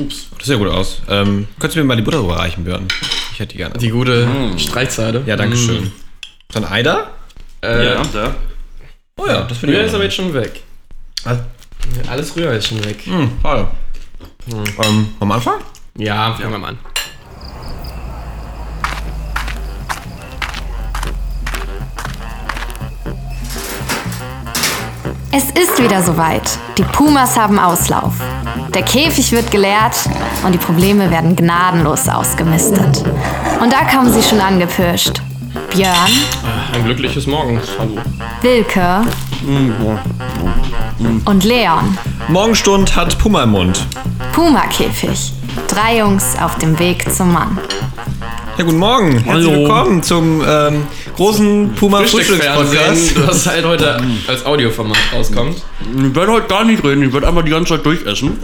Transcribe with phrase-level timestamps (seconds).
[0.00, 0.26] Ups.
[0.36, 1.02] Das sieht ja gut aus.
[1.08, 2.86] Ähm, könntest du mir mal die Butter überreichen, Björn?
[3.32, 3.78] Ich hätte die gerne.
[3.78, 4.26] Die gute
[4.58, 5.22] Streichseite.
[5.26, 5.92] ja, danke schön.
[6.48, 7.10] Ist ein Ei da?
[7.62, 8.34] Äh, Ja, da.
[9.16, 10.62] Oh ja, das finde ich ist aber jetzt schon weg.
[12.08, 13.02] Alles Rühr ist schon weg.
[13.04, 13.68] Hm, toll.
[14.82, 15.60] Ähm, am Anfang?
[15.96, 16.78] Ja, fangen wir mal an.
[25.32, 26.58] Es ist wieder soweit.
[26.76, 28.14] Die Pumas haben Auslauf.
[28.74, 29.94] Der Käfig wird geleert
[30.44, 33.04] und die Probleme werden gnadenlos ausgemistet.
[33.60, 35.20] Und da kommen sie schon angepirscht.
[35.70, 35.94] Björn,
[36.74, 37.60] Ein glückliches Morgen.
[37.78, 37.98] Hallo.
[38.42, 39.02] Wilke
[41.24, 41.96] und Leon.
[42.28, 43.86] Morgenstund hat Puma im Mund.
[44.32, 45.32] Puma-Käfig.
[45.68, 47.58] Drei Jungs auf dem Weg zum Mann.
[48.58, 49.12] Ja, guten Morgen.
[49.12, 49.62] Herzlich Hallo.
[49.62, 50.86] willkommen zum ähm,
[51.16, 52.58] großen Puma Frühstückspodcast.
[52.58, 55.62] Frühstücksfernsehen, das halt heute als Audioformat rauskommt.
[55.80, 58.38] Ich werde heute gar nicht reden, ich werde einfach die ganze Zeit durchessen.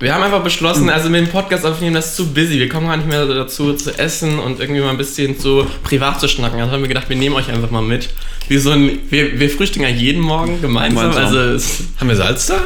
[0.00, 2.60] Wir haben einfach beschlossen, also mit dem Podcast aufnehmen, das ist zu busy.
[2.60, 6.20] Wir kommen gar nicht mehr dazu zu essen und irgendwie mal ein bisschen so privat
[6.20, 6.60] zu schnacken.
[6.60, 8.08] Also haben wir gedacht, wir nehmen euch einfach mal mit.
[8.46, 11.10] Wie so ein, wir, wir frühstücken ja jeden Morgen gemeinsam.
[11.10, 11.36] Gemeinsam.
[11.36, 12.60] Also Haben wir Salz da?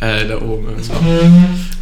[0.00, 0.68] Äh, da oben.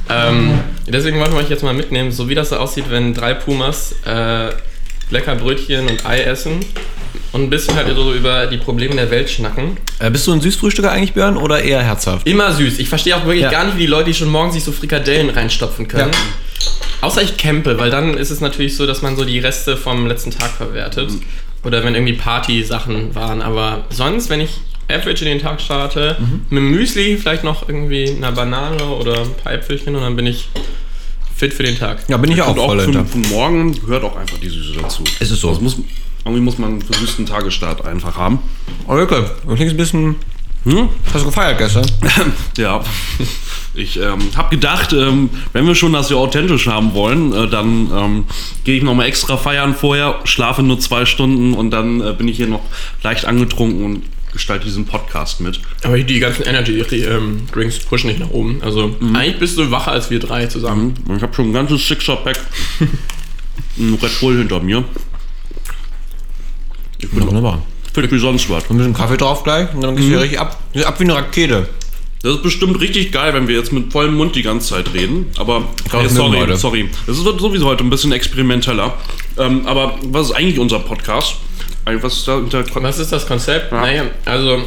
[0.08, 3.34] Ähm, deswegen wollen wir euch jetzt mal mitnehmen, so wie das so aussieht, wenn drei
[3.34, 4.50] Pumas äh,
[5.10, 6.60] lecker Brötchen und Ei essen
[7.32, 9.76] und ein bisschen halt so über die Probleme der Welt schnacken.
[9.98, 12.26] Äh, bist du ein Süßfrühstücker eigentlich, Björn, oder eher herzhaft?
[12.26, 12.78] Immer süß.
[12.78, 13.50] Ich verstehe auch wirklich Ja.
[13.50, 16.10] gar nicht, wie die Leute, die schon morgens sich so Frikadellen reinstopfen können.
[16.12, 16.18] Ja.
[17.02, 20.06] Außer ich campe, weil dann ist es natürlich so, dass man so die Reste vom
[20.06, 21.10] letzten Tag verwertet.
[21.10, 21.22] Mhm.
[21.64, 23.40] Oder wenn irgendwie Party-Sachen waren.
[23.42, 24.60] Aber sonst, wenn ich
[24.90, 26.40] average in den Tag starte, Mhm.
[26.50, 30.48] mit Müsli, vielleicht noch irgendwie eine Banane oder ein paar Äpfelchen und dann bin ich
[31.34, 32.04] fit für den Tag.
[32.08, 33.04] Ja, bin ich auch Und auch voll für, hinter.
[33.04, 35.02] für morgen gehört auch einfach die Süße dazu.
[35.20, 35.50] Ist es so.
[35.50, 35.76] Das muss,
[36.24, 38.38] irgendwie muss man einen versüßten Tagesstart einfach haben.
[38.86, 40.16] Oh, Wilke, du klingst ein bisschen...
[40.64, 40.88] Hm?
[41.12, 41.84] Hast du gefeiert gestern?
[42.56, 42.82] Ja.
[43.74, 47.90] Ich ähm, habe gedacht, ähm, wenn wir schon das hier authentisch haben wollen, äh, dann
[47.92, 48.24] ähm,
[48.62, 52.36] gehe ich nochmal extra feiern vorher, schlafe nur zwei Stunden und dann äh, bin ich
[52.36, 52.60] hier noch
[53.02, 55.60] leicht angetrunken und gestalte diesen Podcast mit.
[55.82, 58.60] Aber die ganzen Energy-Drinks pushen nicht nach oben.
[58.62, 59.14] Also Mhm.
[59.16, 60.94] eigentlich bist du wacher als wir drei zusammen.
[61.08, 62.38] Und ich habe schon ein ganzes Sixer-Pack
[63.78, 64.84] ein Red Bull hinter mir.
[66.98, 67.62] Ich bin Wunderbar.
[67.92, 68.68] fit wie sonst was.
[68.70, 70.60] Ein bisschen Kaffee drauf gleich und dann gehst du hier richtig ab.
[70.84, 71.68] Ab wie eine Rakete.
[72.22, 75.26] Das ist bestimmt richtig geil, wenn wir jetzt mit vollem Mund die ganze Zeit reden.
[75.38, 76.88] Aber hey, sorry, sorry.
[77.06, 78.94] Das wird sowieso heute ein bisschen experimenteller.
[79.38, 81.36] Ähm, aber was ist eigentlich unser Podcast?
[81.84, 83.72] Was ist da unter Was ist das Konzept?
[83.72, 83.80] Ja.
[83.80, 84.62] Naja, also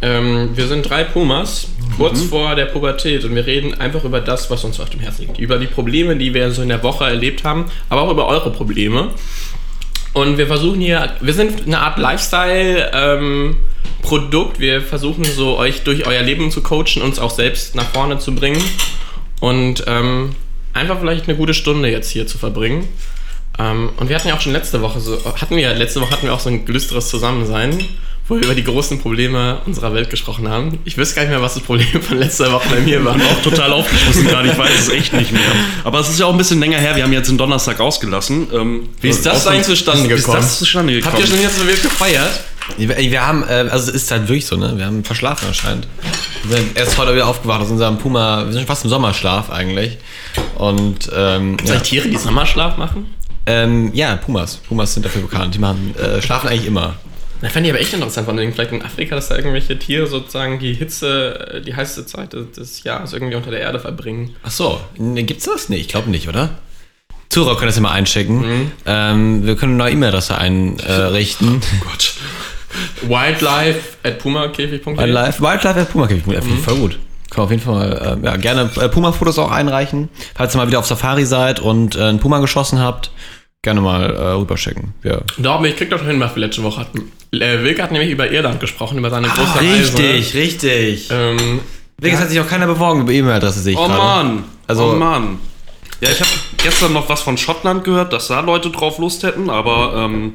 [0.00, 4.48] ähm, wir sind drei Pumas, kurz vor der Pubertät und wir reden einfach über das,
[4.50, 5.38] was uns auf dem Herzen liegt.
[5.38, 8.50] Über die Probleme, die wir so in der Woche erlebt haben, aber auch über eure
[8.50, 9.10] Probleme.
[10.12, 14.60] Und wir versuchen hier, wir sind eine Art Lifestyle-Produkt.
[14.60, 18.34] wir versuchen so euch durch euer Leben zu coachen, uns auch selbst nach vorne zu
[18.34, 18.62] bringen
[19.40, 20.34] und ähm,
[20.74, 22.88] einfach vielleicht eine gute Stunde jetzt hier zu verbringen.
[23.58, 26.26] Ähm, und wir hatten ja auch schon letzte Woche so, hatten wir, letzte Woche hatten
[26.26, 27.78] wir auch so ein gelüsteres Zusammensein,
[28.28, 30.78] wo wir über die großen Probleme unserer Welt gesprochen haben.
[30.84, 33.14] Ich weiß gar nicht mehr, was das Problem von letzter Woche bei mir war.
[33.14, 34.48] auch total aufgeschmissen gerade.
[34.50, 35.42] Ich weiß es echt nicht mehr.
[35.84, 36.96] Aber es ist ja auch ein bisschen länger her.
[36.96, 38.48] Wir haben jetzt den Donnerstag ausgelassen.
[38.52, 40.42] Ähm, Wie ist das eigentlich zustande Wie ist gekommen?
[40.42, 41.12] das zustande gekommen?
[41.12, 42.44] Habt ihr schon jetzt so wild gefeiert?
[42.76, 44.72] Wir, haben, äh, also es ist halt wirklich so, ne?
[44.76, 45.88] Wir haben verschlafen anscheinend.
[46.44, 49.98] Wir sind erst heute wieder aufgewacht aus unserem Puma, wir sind fast im Sommerschlaf eigentlich.
[50.56, 53.12] Und ähm, Gibt es ja, Tiere, die Sommerschlaf machen?
[53.46, 54.56] Ähm, ja, Pumas.
[54.56, 55.54] Pumas sind dafür bekannt.
[55.54, 56.96] Die machen, äh, schlafen eigentlich immer.
[57.40, 60.06] Na, fände ich aber echt interessant, von denen vielleicht in Afrika, dass da irgendwelche Tiere
[60.06, 64.36] sozusagen die Hitze, äh, die heiße Zeit des- Jahres irgendwie unter der Erde verbringen.
[64.44, 65.68] Ach so, ne, gibt's das?
[65.68, 66.50] Nee, ich glaube nicht, oder?
[67.30, 68.70] Zuhörer können das ja mal einschicken.
[68.86, 71.60] Ähm, wir können eine neue E-Mail-Adresse einrichten.
[71.80, 72.14] Oh Gott.
[73.02, 76.58] Wildlife at pumakäfig.de Wildlife, Wildlife at Puma mhm.
[76.58, 76.98] voll gut.
[77.32, 80.10] Können wir auf jeden Fall mal, äh, ja, gerne äh, Puma-Fotos auch einreichen.
[80.34, 83.10] Falls ihr mal wieder auf Safari seid und äh, einen Puma geschossen habt,
[83.62, 84.92] gerne mal äh, rüberschicken.
[85.02, 85.18] Ja.
[85.38, 87.10] Doch, ich krieg doch hin, was wir letzte Woche hatten.
[87.32, 89.98] Äh, Wilke hat nämlich über Irland gesprochen, über seine große Reise.
[90.38, 91.08] richtig.
[91.10, 91.60] Ähm,
[91.96, 93.98] Wirklich, hat sich auch keiner beworben über E-Mail-Adresse, sehe ich Oh gerade.
[93.98, 94.44] Mann.
[94.66, 95.38] Also- oh Mann.
[96.02, 99.48] Ja, ich habe gestern noch was von Schottland gehört, dass da Leute drauf Lust hätten,
[99.48, 100.34] aber ähm,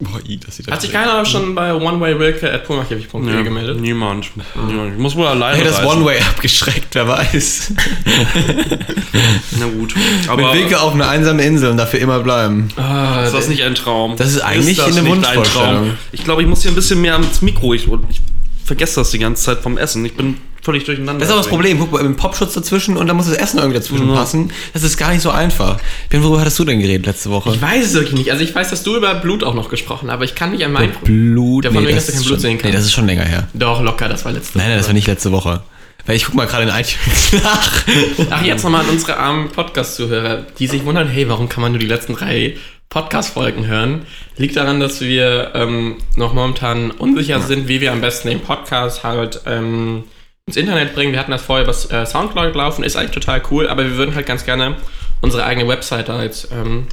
[0.00, 3.80] Boah, i, das sieht hat sich keiner schon bei onewaywilke at pumakäfig.de ja, gemeldet?
[3.80, 4.26] niemand.
[4.26, 5.84] Ich muss wohl alleine Hey, das.
[5.84, 7.72] One-Way abgeschreckt, wer weiß.
[9.60, 9.94] Na gut.
[9.94, 12.70] Mit Aber Wilke auf eine einsame Insel und dafür immer bleiben.
[12.74, 14.16] Ah, ist das nicht ein Traum?
[14.16, 15.92] Das ist eigentlich das eine Wunschvorstellung.
[16.10, 17.72] Ich glaube, ich muss hier ein bisschen mehr ans Mikro.
[17.72, 18.20] Ich, ich
[18.64, 20.04] vergesse das die ganze Zeit vom Essen.
[20.04, 21.20] Ich bin völlig durcheinander.
[21.20, 21.78] Das ist auch das Problem.
[21.78, 24.50] Guck mal, dem Popschutz dazwischen und dann muss das Essen irgendwie dazwischen passen.
[24.72, 25.78] Das ist gar nicht so einfach.
[26.08, 27.50] Ben, worüber hattest du denn geredet letzte Woche?
[27.54, 28.32] ich weiß es wirklich nicht.
[28.32, 30.64] Also ich weiß, dass du über Blut auch noch gesprochen hast, aber ich kann nicht
[30.64, 31.66] an mein Blut.
[31.66, 32.64] Davon wegen, das dass du kein ist Blut schon, sehen kannst.
[32.64, 33.48] Nee, das ist schon länger her.
[33.52, 35.62] Doch, locker, das war letzte Nein, nein, das war nicht letzte Woche.
[36.06, 37.84] Weil ich guck mal gerade in iTunes nach.
[38.30, 41.78] Ach, jetzt nochmal an unsere armen Podcast-Zuhörer, die sich wundern, hey, warum kann man nur
[41.78, 42.56] die letzten drei
[42.94, 44.06] Podcast-Folgen hören?
[44.36, 49.02] Liegt daran, dass wir ähm, noch momentan unsicher sind, wie wir am besten den Podcast
[49.02, 50.04] halt ähm,
[50.46, 51.10] ins Internet bringen.
[51.10, 54.14] Wir hatten das vorher über äh, Soundcloud laufen, ist eigentlich total cool, aber wir würden
[54.14, 54.76] halt ganz gerne
[55.22, 56.86] unsere eigene Webseite jetzt ähm,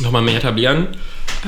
[0.00, 0.88] nochmal mehr etablieren.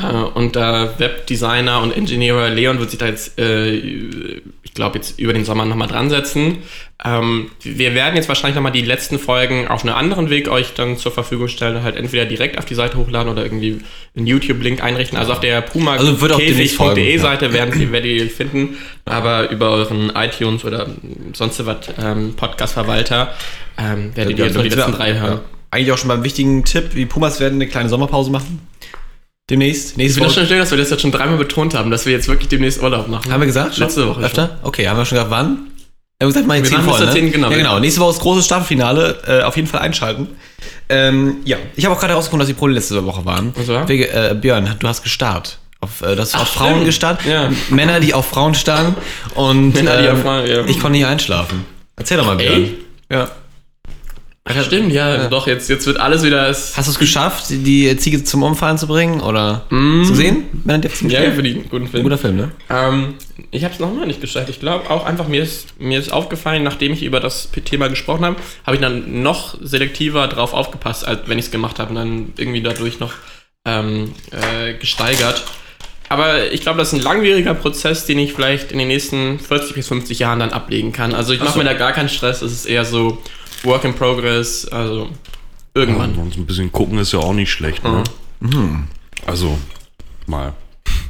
[0.02, 5.18] Äh, und der Webdesigner und Ingenieur Leon wird sich da jetzt, äh, ich glaube, jetzt
[5.18, 6.58] über den Sommer nochmal dran setzen.
[7.04, 10.96] Ähm, wir werden jetzt wahrscheinlich nochmal die letzten Folgen auf einen anderen Weg euch dann
[10.96, 13.80] zur Verfügung stellen, halt entweder direkt auf die Seite hochladen oder irgendwie
[14.16, 15.18] einen YouTube-Link einrichten.
[15.18, 17.18] Also auf der puma Also demnächst folgen, ja.
[17.18, 20.88] Seite werden die, werdet ihr finden, aber über euren iTunes oder
[21.34, 23.34] sonst was ähm, Podcast-Verwalter
[23.78, 25.40] ähm, werdet ihr die letzten drei hören.
[25.74, 28.60] Eigentlich auch schon beim wichtigen Tipp, wie Pumas werden eine kleine Sommerpause machen.
[29.50, 29.90] Demnächst.
[29.90, 30.40] Ich Nächste das Woche.
[30.40, 32.80] schon schön, dass wir das jetzt schon dreimal betont haben, dass wir jetzt wirklich demnächst
[32.80, 33.30] Urlaub machen.
[33.32, 33.76] Haben wir gesagt?
[33.76, 34.10] Letzte Schon?
[34.10, 34.24] Woche schon.
[34.24, 34.58] Öfter?
[34.62, 35.66] Okay, haben wir schon gesagt, wann?
[36.18, 37.12] Wir haben gesagt, mal Wir zehn machen bis voll, ne?
[37.12, 37.50] 10, genau.
[37.50, 37.78] Ja, genau.
[37.80, 39.18] Nächste Woche ist großes Staffelfinale.
[39.26, 40.28] Äh, auf jeden Fall einschalten.
[40.88, 43.52] Ähm, ja, ich habe auch gerade herausgefunden, dass die Pole letzte Woche waren.
[43.56, 43.88] Was war?
[43.88, 45.58] Wegen, äh, Björn, du hast gestarrt.
[45.80, 46.84] Auf, äh, das auf Ach, Frauen stimmt.
[46.86, 47.20] gestarrt.
[47.28, 47.50] Ja.
[47.68, 48.94] Männer, die auf Frauen starren.
[49.34, 50.64] Und Männer, die ähm, auf Frauen, ja.
[50.66, 51.64] ich konnte nicht einschlafen.
[51.96, 52.62] Erzähl doch mal, Björn.
[52.62, 52.78] Ey?
[53.10, 53.28] Ja.
[54.46, 56.46] Ach, stimmt, ja, doch, jetzt, jetzt wird alles wieder.
[56.48, 59.22] Hast du es geschafft, die Ziege zum Umfallen zu bringen?
[59.22, 60.44] Oder zu sehen?
[60.64, 62.02] Männer, die auf Ziegen ja, für den guten Film.
[62.02, 62.52] Guter Film, ne?
[62.68, 63.14] Ähm,
[63.50, 64.50] ich habe es nochmal nicht geschafft.
[64.50, 68.26] Ich glaube auch einfach, mir ist, mir ist aufgefallen, nachdem ich über das Thema gesprochen
[68.26, 68.36] habe,
[68.66, 72.32] habe ich dann noch selektiver drauf aufgepasst, als wenn ich es gemacht habe und dann
[72.36, 73.14] irgendwie dadurch noch
[73.64, 75.42] ähm, äh, gesteigert.
[76.10, 79.74] Aber ich glaube, das ist ein langwieriger Prozess, den ich vielleicht in den nächsten 40
[79.74, 81.14] bis 50 Jahren dann ablegen kann.
[81.14, 83.22] Also ich mache mir da gar keinen Stress, es ist eher so
[83.64, 85.08] Work in Progress, also
[85.74, 86.14] irgendwann.
[86.14, 88.04] Und so ein bisschen gucken ist ja auch nicht schlecht, ne?
[88.40, 88.84] Mhm.
[89.26, 89.58] Also,
[90.26, 90.52] mal,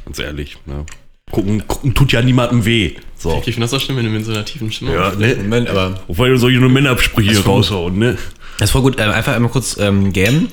[0.05, 0.85] ganz ehrlich, ne?
[1.31, 2.95] Gucken, gucken tut ja niemandem weh.
[3.17, 3.37] So.
[3.37, 5.35] Ich finde das so schlimm, wenn du mit so einer tiefen Stimme Ja, ne?
[5.35, 8.17] Moment, aber Wobei du solche Männerabsprüche hier raushauen, ne?
[8.59, 8.97] Das ist voll gut.
[8.99, 10.49] Ähm, einfach einmal kurz ähm, gamen.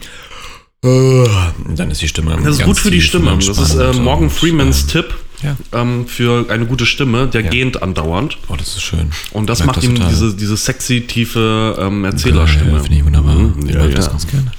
[0.83, 2.37] Und dann ist die Stimme.
[2.43, 3.33] Das ist ganz gut für die Stimme.
[3.33, 5.57] und Das ist äh, Morgan und, Freemans Tipp Ja.
[5.73, 7.27] ähm, für eine gute Stimme.
[7.27, 8.39] Der gähnt andauernd.
[8.49, 9.11] Oh, das ist schön.
[9.33, 10.11] Und das macht ihm total.
[10.11, 12.81] diese, diese sexy, tiefe ähm, Ja, Erzählerstimme.
[12.81, 13.35] Finde ich wunderbar.
[13.35, 14.11] Mhm, ich ja, mag das ja.
[14.13, 14.53] ganz gerne.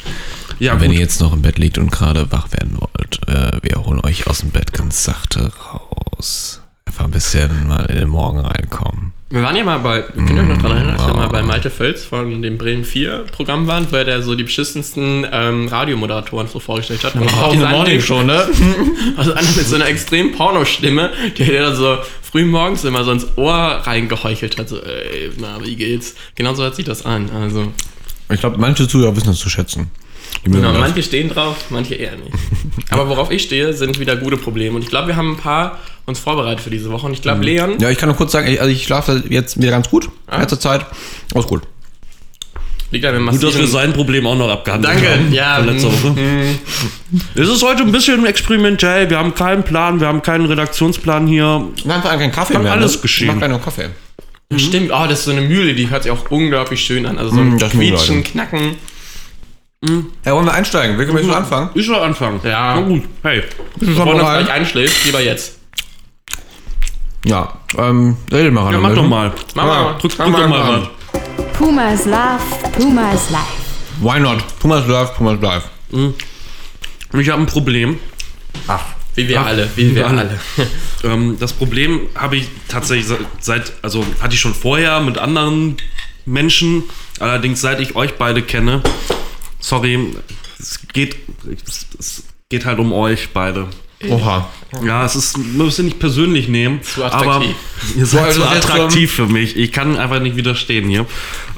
[0.60, 3.60] Ja, Und wenn ihr jetzt noch im Bett liegt und gerade wach werden wollt, äh,
[3.62, 6.62] wir holen euch aus dem Bett ganz sachte raus.
[6.86, 9.14] Einfach ein bisschen mal in den Morgen reinkommen.
[9.34, 11.42] Wir waren ja mal bei, könnt ihr euch noch dran erinnern, als wir mal bei
[11.42, 15.68] Malte Völz von dem Bremen 4 Programm waren, wo er der so die beschissensten ähm,
[15.70, 17.16] Radiomoderatoren so vorgestellt hat.
[17.18, 18.46] Auch diese eine- schon, ne?
[19.18, 21.10] Also einer mit so einer extrem Pornostimme,
[21.40, 25.58] der der dann so früh morgens immer so ins Ohr reingeheuchelt hat, so, ey, na,
[25.64, 26.14] wie geht's?
[26.36, 27.74] Genau so hört sich das an, also.
[28.32, 29.90] Ich glaube, manche Zuhörer wissen das zu schätzen.
[30.44, 32.32] Genau, manche stehen drauf, manche eher nicht.
[32.90, 34.76] Aber worauf ich stehe, sind wieder gute Probleme.
[34.76, 37.06] Und ich glaube, wir haben ein paar uns vorbereitet für diese Woche.
[37.08, 39.58] Und ich glaube, Leon, Ja, ich kann nur kurz sagen, ich- also ich schlafe jetzt
[39.62, 40.10] wieder ganz gut.
[40.32, 40.86] In letzter Zeit.
[41.34, 41.62] Alles gut.
[42.92, 45.34] liegt an dem Gut, dass wir sein Problem auch noch abgehandelt Danke, haben.
[45.34, 46.22] ja, Von letzter mm, Woche.
[47.36, 49.10] Es ist heute ein bisschen experimentell.
[49.10, 51.64] Wir haben keinen Plan, wir haben keinen Redaktionsplan hier.
[51.84, 52.72] Wir haben vor allem keinen Kaffee Kann mehr.
[52.74, 53.02] alles ne?
[53.02, 53.30] geschehen.
[53.30, 53.90] Ich mag keinen Kaffee.
[54.58, 57.18] Stimmt, oh, das ist so eine Mühle, die hört sich auch unglaublich schön an.
[57.18, 58.58] Also so ein Mm, das Mühle, Quietschen, Alter.
[59.84, 60.12] Knacken.
[60.26, 60.98] Ja, wollen wir einsteigen?
[60.98, 61.70] Wir können schon anfangen.
[61.74, 62.40] Ich soll anfangen.
[62.44, 62.76] Ja.
[62.76, 63.44] Na gut, hey.
[63.80, 65.60] Bevor du gleich einschläfst, lieber jetzt.
[67.26, 68.74] Ja, ähm, redet mal ran.
[68.74, 69.32] Ja, mach doch mal.
[69.56, 69.94] Mach mal.
[70.00, 70.62] Drück, drück doch mal mal.
[70.62, 70.88] ran.
[71.54, 72.40] Puma is love,
[72.78, 73.64] Puma is life.
[74.02, 74.44] Why not?
[74.60, 75.64] Pumas live, Pumas live.
[77.14, 78.00] Ich habe ein Problem.
[79.16, 80.22] Wie wir Ach, alle, wie wir alle.
[80.22, 80.40] alle.
[81.06, 85.76] Ähm, das Problem habe ich tatsächlich se- seit, also hatte ich schon vorher mit anderen
[86.26, 86.84] Menschen,
[87.20, 88.82] allerdings seit ich euch beide kenne.
[89.64, 89.98] Sorry,
[90.60, 91.16] es geht,
[91.66, 93.68] es, es geht halt um euch beide.
[94.10, 94.50] Oha.
[94.86, 96.82] Ja, es ist, man muss es nicht persönlich nehmen.
[96.84, 97.56] Zu Aber attraktiv.
[97.96, 99.56] ihr seid also zu attraktiv für mich.
[99.56, 101.06] Ich kann einfach nicht widerstehen hier.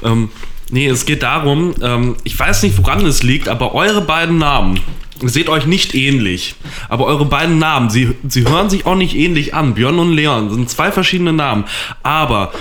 [0.03, 0.29] Ähm,
[0.69, 4.79] nee, es geht darum, ähm, ich weiß nicht, woran es liegt, aber eure beiden Namen,
[5.23, 6.53] ihr seht euch nicht ähnlich.
[6.89, 9.73] Aber eure beiden Namen, sie, sie hören sich auch nicht ähnlich an.
[9.73, 11.63] Björn und Leon sind zwei verschiedene Namen.
[12.03, 12.53] Aber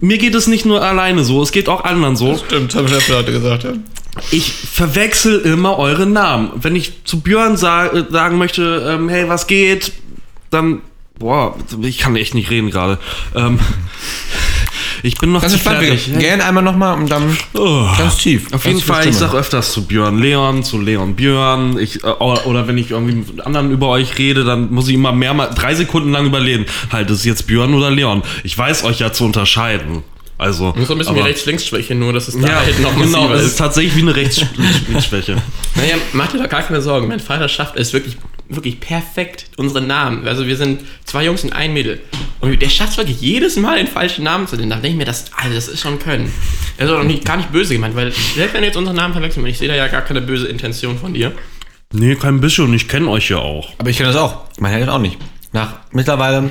[0.00, 2.36] mir geht es nicht nur alleine so, es geht auch anderen so.
[2.36, 3.74] Stimmt, haben wir Leute gesagt, ja.
[4.30, 6.50] Ich verwechsel immer eure Namen.
[6.56, 9.92] Wenn ich zu Björn sa äh, sagen möchte, ähm, hey, was geht,
[10.50, 10.80] dann,
[11.18, 12.98] boah, ich kann echt nicht reden gerade.
[13.34, 13.58] Ähm,
[15.02, 16.18] ich bin noch Ganz zu entspannt, fertig.
[16.18, 17.86] gähnen einmal nochmal und dann Oh.
[17.96, 18.46] ganz tief.
[18.46, 19.30] Auf Ganz jeden Fall, ich Stimme.
[19.30, 21.78] sag öfters zu Björn Leon, zu Leon Björn.
[21.78, 24.94] Ich, äh, oder, oder wenn ich irgendwie mit anderen über euch rede, dann muss ich
[24.94, 26.66] immer mehrmals drei Sekunden lang überlegen.
[26.90, 28.22] Halt, ist es jetzt Björn oder Leon?
[28.44, 30.02] Ich weiß euch ja zu unterscheiden.
[30.38, 30.72] Also.
[30.84, 33.34] So ein bisschen wie aber- Rechts-Links-Schwäche, nur dass es da Ja, halt noch genau, massiver
[33.34, 33.56] es ist ist.
[33.58, 35.36] tatsächlich wie eine Rechtsschwäche.
[35.74, 37.08] Naja, mach dir doch gar keine Sorgen.
[37.08, 38.16] Mein Vater schafft es wirklich
[38.50, 40.26] wirklich perfekt unsere Namen.
[40.26, 42.00] Also wir sind zwei Jungs und ein Mädel.
[42.40, 44.70] Und der schafft wirklich jedes Mal den falschen Namen zu nennen.
[44.70, 46.32] Da denke ich mir, das, also das ist schon Können.
[46.78, 49.42] Das ist auch nicht, gar nicht böse gemeint, weil selbst wenn jetzt unseren Namen verwechseln,
[49.44, 51.32] und ich sehe da ja gar keine böse Intention von dir.
[51.92, 52.72] Nee, kein bisschen.
[52.72, 53.68] Ich kenne euch ja auch.
[53.78, 54.44] Aber ich kenne das auch.
[54.58, 55.18] Meine Eltern auch nicht.
[55.52, 56.48] Nach mittlerweile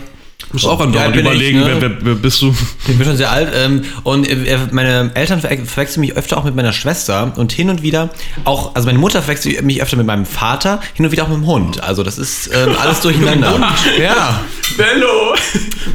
[0.50, 1.66] Du musst auch alt andauernd bin ich, überlegen, ne?
[1.66, 2.56] wer, wer, wer bist du?
[2.88, 6.44] Ich bin schon sehr alt ähm, und äh, meine Eltern ver verwechseln mich öfter auch
[6.44, 8.10] mit meiner Schwester und hin und wieder
[8.46, 11.38] auch, also meine Mutter verwechselt mich öfter mit meinem Vater, hin und wieder auch mit
[11.38, 11.84] dem Hund.
[11.84, 13.60] Also das ist ähm, alles durcheinander.
[14.02, 14.42] ja.
[14.78, 15.36] Bello!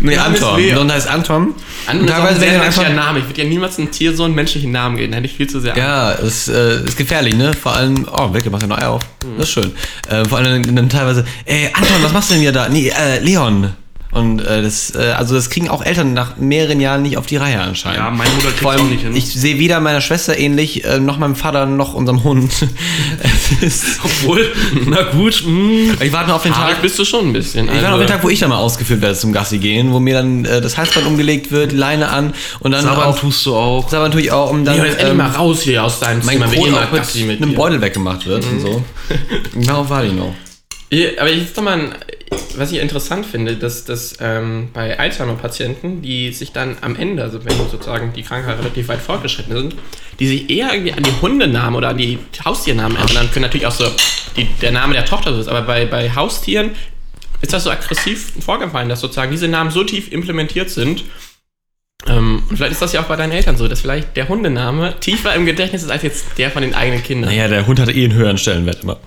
[0.01, 0.61] Nee, ist Anton.
[0.61, 1.55] Der Hund heißt Anton.
[1.87, 3.05] An Und ist ein teilweise sehr menschlicher einfach.
[3.05, 3.19] Name.
[3.21, 5.13] Ich würde ja niemals einem Tier so einen menschlichen Namen geben.
[5.13, 5.77] Da hätte ich viel zu sehr.
[5.77, 7.53] Ja, es äh, ist gefährlich, ne?
[7.55, 9.03] Vor allem, oh, Wickel, machst du ein Ei auf.
[9.39, 9.73] Das ist schön.
[10.09, 12.69] Äh, vor allem dann teilweise, ey, Anton, was machst du denn hier da?
[12.69, 13.73] Nee, äh, Leon.
[14.13, 17.37] Und äh, das, äh, also das kriegen auch Eltern nach mehreren Jahren nicht auf die
[17.39, 17.99] Reihe anscheinend.
[17.99, 19.17] Ja, meine Mutter allem, auch nicht hin.
[19.17, 22.53] Ich sehe weder meiner Schwester ähnlich, äh, noch meinem Vater, noch unserem Hund.
[24.05, 24.53] Obwohl,
[24.87, 25.43] na gut.
[25.47, 25.95] Mh.
[26.01, 26.83] ich warte nur auf den Haarig Tag.
[26.83, 27.67] bist du schon ein bisschen.
[27.69, 29.99] Ich warte auf den Tag, wo ich dann mal ausgeführt werde zum Gassi gehen, wo
[30.01, 33.55] mir dann äh, das Halsband umgelegt wird, Leine an und dann Sabbern auch tust du
[33.57, 33.89] auch.
[33.89, 36.47] Sabbern tue ich auch, um dann Leon, jetzt ähm, mal raus hier aus deinem Zimmer.
[36.47, 37.55] Mal auch mit, Gassi mit einem.
[37.55, 38.85] Beutel weggemacht wird und so.
[39.55, 40.35] Darauf warte ich noch.
[40.91, 41.95] Ja, Aber jetzt noch mal, ein-
[42.57, 47.45] was ich interessant finde, dass, dass ähm, bei Alzheimer-Patienten, die sich dann am Ende, also
[47.45, 49.75] wenn sozusagen die Krankheit relativ weit fortgeschritten sind,
[50.19, 53.73] die sich eher irgendwie an die Hundenamen oder an die Haustiernamen erinnern können, natürlich auch
[53.73, 53.87] so
[54.37, 56.71] die, der Name der Tochter so ist, aber bei, bei Haustieren
[57.41, 61.05] ist das so aggressiv vorgefallen, dass sozusagen diese Namen so tief implementiert sind.
[62.07, 64.99] Ähm, und vielleicht ist das ja auch bei deinen Eltern so, dass vielleicht der Hundename
[65.01, 67.31] tiefer im Gedächtnis ist als jetzt der von den eigenen Kindern.
[67.31, 68.99] Naja, der Hund hatte eh einen höheren Stellenwert immer.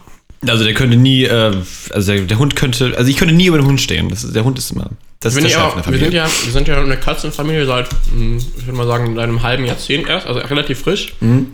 [0.48, 1.54] Also der könnte nie, äh,
[1.92, 4.10] also der, der Hund könnte, also ich könnte nie über den Hund stehen.
[4.10, 6.18] Das ist, der Hund ist immer, das ist der Chef auch, der wir, sind Familie.
[6.20, 9.66] ja, wir sind ja eine Katzenfamilie seit, hm, ich würde mal sagen, seit einem halben
[9.66, 11.14] Jahrzehnt erst, also relativ frisch.
[11.20, 11.48] Mhm.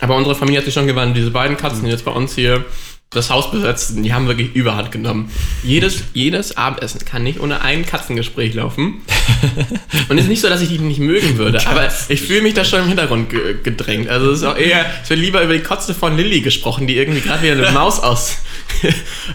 [0.00, 1.18] Aber unsere Familie hat sich schon gewandelt.
[1.18, 2.64] Diese beiden Katzen, die jetzt bei uns hier
[3.14, 5.30] das Haus besetzen, die haben wirklich Überhand genommen.
[5.62, 9.02] Jedes, jedes Abendessen kann nicht ohne ein Katzengespräch laufen.
[10.08, 12.54] Und es ist nicht so, dass ich die nicht mögen würde, aber ich fühle mich
[12.54, 14.08] da schon im Hintergrund ge gedrängt.
[14.08, 16.96] Also es ist auch eher, es wird lieber über die Kotze von Lilly gesprochen, die
[16.96, 18.38] irgendwie gerade wieder eine Maus aus,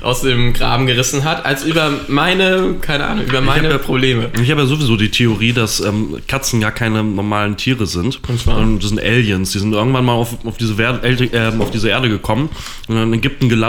[0.02, 4.32] aus dem Graben gerissen hat, als über meine, keine Ahnung, über meine hab ja- Probleme.
[4.42, 8.20] Ich habe ja sowieso die Theorie, dass ähm, Katzen ja keine normalen Tiere sind.
[8.28, 8.58] Und zwar?
[8.58, 9.52] Und das sind Aliens.
[9.52, 12.50] Die sind irgendwann mal auf, auf, diese, Wer Elde- ähm, auf diese Erde gekommen
[12.88, 13.67] und in Ägypten gelandet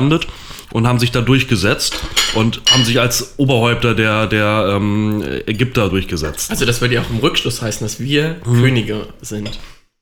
[0.73, 1.99] und haben sich da durchgesetzt
[2.35, 6.51] und haben sich als Oberhäupter der, der ähm, Ägypter durchgesetzt.
[6.51, 9.59] Also das würde ja auch im Rückschluss heißen, dass wir Könige sind.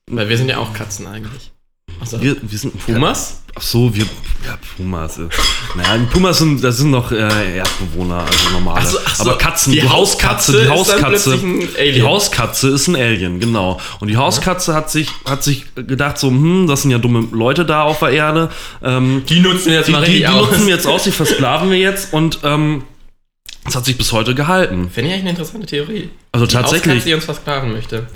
[0.09, 1.51] Weil wir sind ja auch Katzen eigentlich.
[1.99, 3.41] Also, Wir, wir sind Pumas?
[3.55, 4.05] Ach so, wir.
[4.45, 5.17] Ja, Pumas.
[5.17, 5.23] äh,
[5.75, 8.81] Naja, Pumas sind, das sind noch äh, Erdbewohner, also normale.
[8.81, 11.37] Ach so, ach so, Aber Katzen, die die, Hauskatze, die Hauskatze.
[11.83, 13.81] Die Hauskatze ist ein Alien, genau.
[13.99, 17.65] Und die Hauskatze hat sich, hat sich gedacht, so, hm, das sind ja dumme Leute
[17.65, 18.49] da auf der Erde.
[18.83, 20.49] Ähm, Die nutzen jetzt die, mal die, richtig die aus.
[20.51, 22.83] nutzen wir jetzt aus, die versklaven wir jetzt und ähm,
[23.65, 24.89] das hat sich bis heute gehalten.
[24.93, 26.09] Finde ich eigentlich eine interessante Theorie.
[26.31, 26.85] Also Die tatsächlich.
[26.93, 28.07] Hauskatze, die uns versklaven möchte.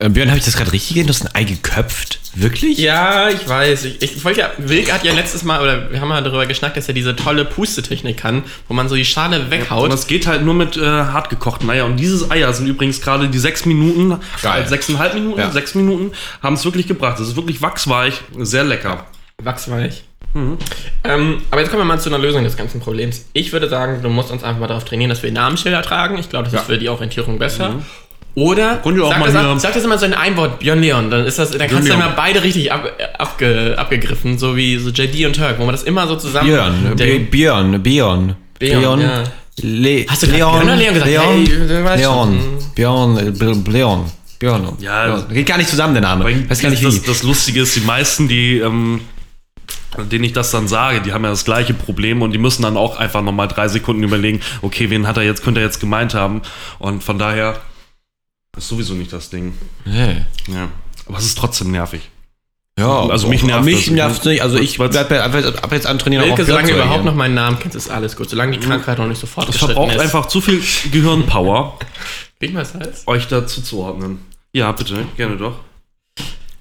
[0.00, 1.08] Äh, Björn, habe ich das gerade richtig gesehen?
[1.08, 2.20] Du hast ein Ei geköpft?
[2.36, 2.78] Wirklich?
[2.78, 3.84] Ja, ich weiß.
[3.84, 6.76] Ich, ich wollte ja, Wilk hat ja letztes Mal, oder wir haben ja darüber geschnackt,
[6.76, 9.84] dass er diese tolle Pustetechnik kann, wo man so die Schale weghaut.
[9.84, 11.84] Und das geht halt nur mit äh, hart gekochten Eier.
[11.84, 14.62] Und dieses Eier sind übrigens gerade die sechs Minuten, Geil.
[14.62, 15.50] äh, sechseinhalb Minuten, Ja.
[15.50, 16.12] sechs Minuten,
[16.44, 17.18] haben es wirklich gebracht.
[17.18, 19.04] Das ist wirklich wachsweich, sehr lecker.
[19.42, 20.04] Wachsweich.
[21.02, 23.24] Ähm, aber jetzt kommen wir mal zu einer Lösung des ganzen Problems.
[23.32, 26.18] Ich würde sagen, du musst uns einfach mal darauf trainieren, dass wir Namensschilder tragen.
[26.18, 27.76] Ich glaube, das ist für die Orientierung besser.
[28.38, 30.58] Oder Könnt ihr auch sag, mal das, hier- sag das immer so in einem Wort,
[30.60, 32.00] Björn Leon, dann ist das, dann kannst du Leon.
[32.00, 35.82] immer beide richtig ab, abge, abgegriffen, so wie so JD und Turk, wo man das
[35.82, 36.48] immer so zusammen.
[36.48, 38.36] Björn, Björn, Björn.
[38.58, 39.24] Björn, ja.
[39.60, 41.10] Le Hast du Björn oder Leon gesagt?
[41.10, 42.40] Leon, Hey, du Leon.
[42.76, 44.04] Björn, äh, Bl- Leon,
[44.38, 44.68] Björn.
[44.78, 45.24] Ja, Björn.
[45.34, 46.24] Geht gar nicht zusammen, der Name.
[46.48, 49.00] Weiß gar nicht das, das Lustige ist, die meisten, die, ähm,
[50.12, 52.76] denen ich das dann sage, die haben ja das gleiche Problem und die müssen dann
[52.76, 56.14] auch einfach nochmal drei Sekunden überlegen, okay, wen hat er jetzt, könnte er jetzt gemeint
[56.14, 56.42] haben.
[56.78, 57.56] Und von daher
[58.58, 59.54] ist sowieso nicht das Ding.
[59.84, 60.24] Nee.
[60.48, 60.68] Ja.
[61.06, 62.02] Aber es ist trotzdem nervig.
[62.78, 63.94] Ja, Also mich nervt Mich das.
[63.94, 64.40] nervt nicht.
[64.42, 67.76] Also ich werde ab, jetzt- ab jetzt antrainieren, Wilke, solange überhaupt noch meinen Namen kennst,
[67.76, 68.30] ist alles gut.
[68.30, 70.00] Solange die Krankheit noch nicht sofort Es verbraucht ist.
[70.00, 70.62] einfach zu viel
[70.92, 71.76] Gehirnpower,
[72.52, 74.20] mal das euch dazu zu ordnen.
[74.52, 75.56] Ja, bitte, gerne doch.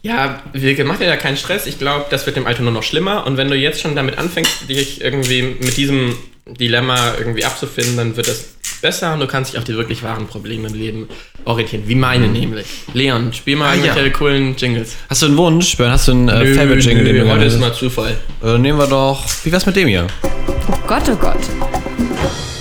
[0.01, 1.67] Ja, Wilke, mach dir da keinen Stress.
[1.67, 3.25] Ich glaube, das wird dem Alter nur noch schlimmer.
[3.27, 6.15] Und wenn du jetzt schon damit anfängst, dich irgendwie mit diesem
[6.47, 8.55] Dilemma irgendwie abzufinden, dann wird das
[8.87, 11.09] besser und du kannst dich auf die wirklich wahren Probleme im Leben
[11.43, 11.83] orientieren.
[11.87, 12.67] Wie meine nämlich.
[12.93, 14.13] Leon, spiel mal Ah, irgendwelche ja.
[14.13, 14.95] coolen Jingles.
[15.09, 15.91] Hast du einen Wunsch, Björn?
[15.91, 18.17] Hast du einen äh, Favorite-Jingle, den du heute ist mal Zufall.
[18.41, 19.25] Äh, nehmen wir doch.
[19.43, 20.07] Wie wär's mit dem hier?
[20.23, 21.35] Oh Gott, oh Gott.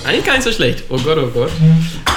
[0.05, 0.83] Eigentlich gar nicht so schlecht.
[0.89, 1.51] Oh Gott, oh Gott.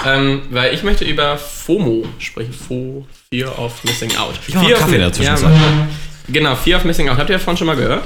[0.04, 2.52] Ähm, weil ich möchte über FOMO sprechen.
[2.52, 4.34] Fo Fear of Missing Out.
[4.48, 5.36] Ich Fear of Kaffee der ja.
[6.28, 7.18] Genau, Fear of Missing Out.
[7.18, 8.02] Habt ihr davon schon mal gehört?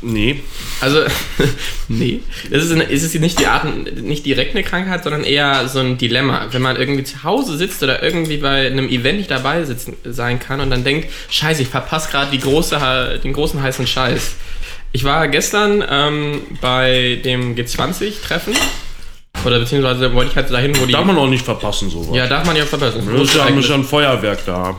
[0.00, 0.42] Nee.
[0.80, 1.04] Also,
[1.88, 2.20] nee.
[2.50, 3.64] Es ist, eine, es ist nicht die Art,
[3.96, 6.46] nicht direkt eine Krankheit, sondern eher so ein Dilemma.
[6.52, 10.38] Wenn man irgendwie zu Hause sitzt oder irgendwie bei einem Event nicht dabei sitzen, sein
[10.38, 14.34] kann und dann denkt, scheiße, ich verpasse gerade große, den großen heißen Scheiß.
[14.92, 18.54] Ich war gestern ähm, bei dem G20-Treffen.
[19.48, 20.92] Oder beziehungsweise wollte ich halt dahin, wo die.
[20.92, 22.14] Darf man auch nicht verpassen, sowas.
[22.14, 23.00] ja, darf man ja verpassen.
[23.10, 24.76] Das ist ja, ein Feuerwerk da.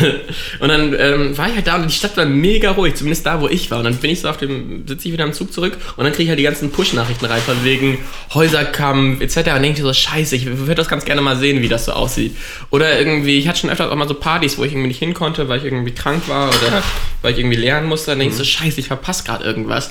[0.60, 3.40] Und dann ähm, war ich halt da und die Stadt war mega ruhig, zumindest da,
[3.40, 3.78] wo ich war.
[3.78, 6.12] Und dann bin ich so auf dem, sitze ich wieder am Zug zurück und dann
[6.12, 7.98] kriege ich halt die ganzen Push-Nachrichten rein von wegen
[8.32, 9.36] Häuserkampf etc.
[9.36, 11.92] Und denke ich so, scheiße, ich würde das ganz gerne mal sehen, wie das so
[11.92, 12.36] aussieht.
[12.70, 15.14] Oder irgendwie, ich hatte schon öfter auch mal so Partys, wo ich irgendwie nicht hin
[15.14, 16.82] konnte, weil ich irgendwie krank war oder
[17.22, 18.12] weil ich irgendwie lernen musste.
[18.12, 19.90] Dann denke ich so, scheiße, ich verpasse gerade irgendwas.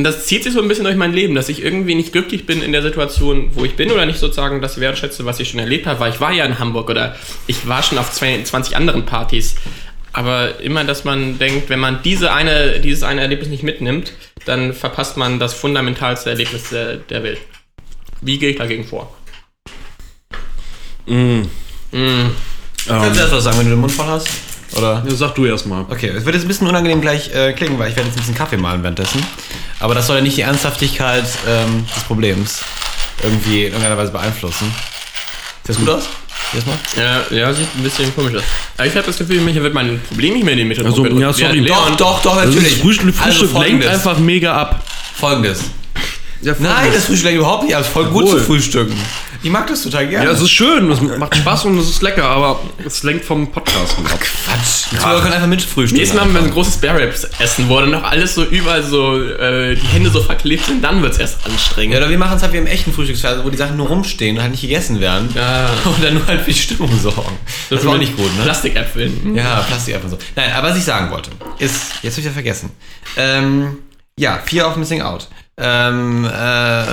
[0.00, 2.46] Und das zieht sich so ein bisschen durch mein Leben, dass ich irgendwie nicht glücklich
[2.46, 5.60] bin in der Situation, wo ich bin oder nicht sozusagen das wertschätze, was ich schon
[5.60, 7.16] erlebt habe, weil ich war ja in Hamburg oder
[7.46, 9.56] ich war schon auf 20 anderen Partys.
[10.14, 14.14] Aber immer, dass man denkt, wenn man diese eine, dieses eine Erlebnis nicht mitnimmt,
[14.46, 17.40] dann verpasst man das fundamentalste Erlebnis der, der Welt.
[18.22, 19.14] Wie gehe ich dagegen vor?
[22.86, 24.28] Kannst du erst was sagen, wenn du den Mund voll hast?
[24.76, 25.04] Oder?
[25.08, 25.84] Ja, sag du erstmal.
[25.88, 28.20] Okay, es wird jetzt ein bisschen unangenehm gleich äh, klingen, weil ich werde jetzt ein
[28.20, 29.24] bisschen Kaffee malen währenddessen.
[29.80, 32.62] Aber das soll ja nicht die Ernsthaftigkeit ähm, des Problems
[33.22, 34.72] irgendwie in irgendeiner Weise beeinflussen.
[35.62, 36.04] Sieht das gut aus?
[36.54, 36.78] Erstmal?
[36.96, 38.42] Ja, ja, sieht ein bisschen komisch aus.
[38.76, 41.20] Aber ich habe das Gefühl, hier wird mein Problem nicht mehr in den Mittelpunkt Also,
[41.20, 42.72] ja, sorry, Doch, doch, doch, Das natürlich.
[42.72, 44.84] ist Frühstück, Frühstück also lenkt einfach mega ab.
[45.14, 45.64] Folgendes.
[46.42, 47.82] Ja, Nein, das Frühstück überhaupt nicht ab.
[47.82, 48.38] Es ist voll gut Obwohl.
[48.38, 48.94] zu frühstücken.
[49.42, 50.26] Ich mag das total gerne.
[50.26, 53.50] Ja, es ist schön, es macht Spaß und es ist lecker, aber es lenkt vom
[53.50, 54.20] Podcasten ab.
[54.20, 54.92] Quatsch.
[54.92, 55.98] Die Zuhörer können einfach mitfrühstücken.
[55.98, 58.82] Nächstes Mal, wenn wir ein großes Spare Ribs essen, wo dann noch alles so überall
[58.82, 61.94] so, äh, die Hände so verklebt sind, dann wird's erst anstrengend.
[61.94, 64.36] Ja, oder wir machen es halt wie im echten Frühstücksfernsehen, wo die Sachen nur rumstehen
[64.36, 65.30] und halt nicht gegessen werden.
[65.34, 65.70] Ja.
[65.84, 67.38] Und dann nur halt für die Stimmung sorgen.
[67.70, 68.42] Das ist auch nicht gut, ne?
[68.44, 69.34] Plastikäpfeln.
[69.34, 70.18] Ja, Plastik einfach so.
[70.36, 72.70] Nein, aber was ich sagen wollte, ist, jetzt habe ich ja vergessen.
[73.16, 73.78] Ähm,
[74.18, 75.28] ja, Fear of Missing Out.
[75.62, 76.84] Ähm, äh,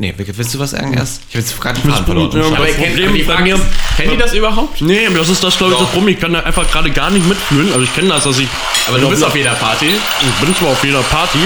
[0.00, 1.22] nee, willst du was sagen erst?
[1.28, 2.40] Ich habe jetzt gerade einen Faden verloren.
[2.52, 3.62] Ja, Das Problem die bei mir- ist,
[3.96, 4.80] kennt ihr das überhaupt?
[4.80, 5.88] Nee, das ist das, glaube ich, das.
[5.90, 6.14] Problem.
[6.14, 7.68] Ich kann da einfach gerade gar nicht mitfühlen.
[7.72, 8.48] Also ich kenne das, dass ich...
[8.88, 9.86] Aber du bist auf jeder Party.
[9.88, 11.38] Ich bin zwar auf jeder Party.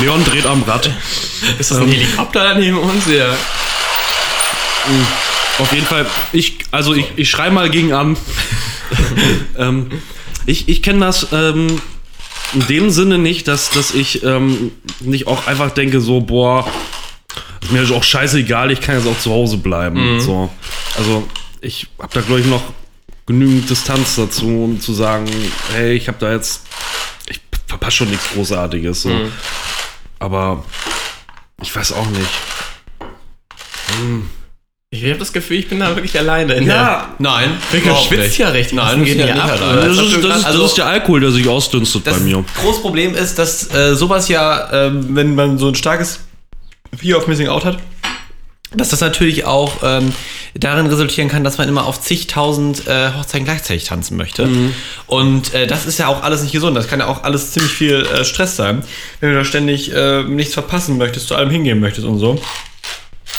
[0.00, 0.86] Leon dreht am Rad.
[1.58, 3.06] Ist das ein Helikopter da neben uns?
[3.06, 3.34] Ja.
[5.58, 8.16] Auf jeden Fall, ich, also ich, ich schreibe mal gegen an.
[9.58, 9.90] ähm,
[10.46, 11.80] ich ich kenne das ähm,
[12.54, 16.70] in dem Sinne nicht, dass, dass ich ähm, nicht auch einfach denke, so, boah,
[17.60, 20.20] ist mir auch scheißegal, ich kann jetzt auch zu Hause bleiben.
[20.20, 20.50] So.
[20.96, 21.28] Also
[21.60, 22.62] ich habe da, glaube ich, noch
[23.26, 25.26] genügend Distanz dazu, um zu sagen,
[25.72, 26.66] hey, ich habe da jetzt,
[27.28, 29.02] ich verpasse schon nichts Großartiges.
[29.02, 29.10] So.
[30.18, 30.64] Aber
[31.60, 32.30] ich weiß auch nicht.
[34.90, 36.54] Ich habe das Gefühl, ich bin da wirklich alleine.
[36.54, 38.78] In der, Nein, überhaupt schwitzt ja richtig.
[38.78, 39.58] Was Nein, geht ja nicht ab?
[39.60, 42.42] Das ist, das, ist, Also- das ist der Alkohol, der sich ausdünstet Das bei mir.
[42.62, 46.20] große Problem ist, dass äh, sowas ja, ähm, wenn man so ein starkes
[46.96, 47.78] Fear of Missing Out hat,
[48.74, 50.14] dass das natürlich auch ähm,
[50.54, 54.48] darin resultieren kann, dass man immer auf zigtausend äh, Hochzeiten gleichzeitig tanzen möchte.
[55.06, 56.74] Und äh, das ist ja auch alles nicht gesund.
[56.78, 58.82] Das kann ja auch alles ziemlich viel äh, Stress sein,
[59.20, 62.40] wenn du da ständig äh, nichts verpassen möchtest, zu allem hingehen möchtest und so.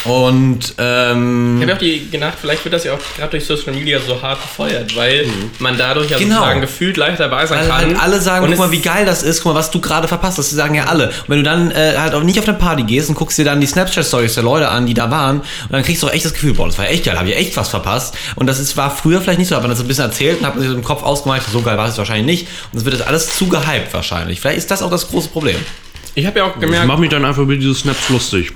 [0.06, 3.74] Und ähm, Ich habe auch die gedacht, vielleicht wird das ja auch gerade durch Social
[3.74, 5.26] Media so hart befeuert, weil
[5.60, 6.36] man dadurch ja Genau.
[6.36, 7.78] sozusagen gefühlt leicht dabei sein Weil kann.
[7.78, 10.08] halt alle sagen, Und guck mal, wie geil das ist, guck mal, was du gerade
[10.08, 10.48] verpasst hast.
[10.52, 11.08] Das sagen ja alle.
[11.10, 13.46] Und wenn du dann äh, halt auch nicht auf eine Party gehst und guckst dir
[13.46, 16.26] dann die Snapchat-Stories der Leute an, die da waren, und dann kriegst du auch echt
[16.26, 18.16] das Gefühl, boah, das war echt geil, habe ich echt was verpasst.
[18.36, 20.40] Und das ist, war früher vielleicht nicht so, aber man hat das ein bisschen erzählt
[20.40, 22.48] und hat man sich so im Kopf ausgemalt, so geil war es wahrscheinlich nicht.
[22.72, 24.40] Und es wird jetzt alles zu gehypt wahrscheinlich.
[24.40, 25.58] Vielleicht ist das auch das große Problem.
[26.16, 28.52] Ich habe ja auch Ich gemerkt, mache mich dann einfach über diese Snaps lustig.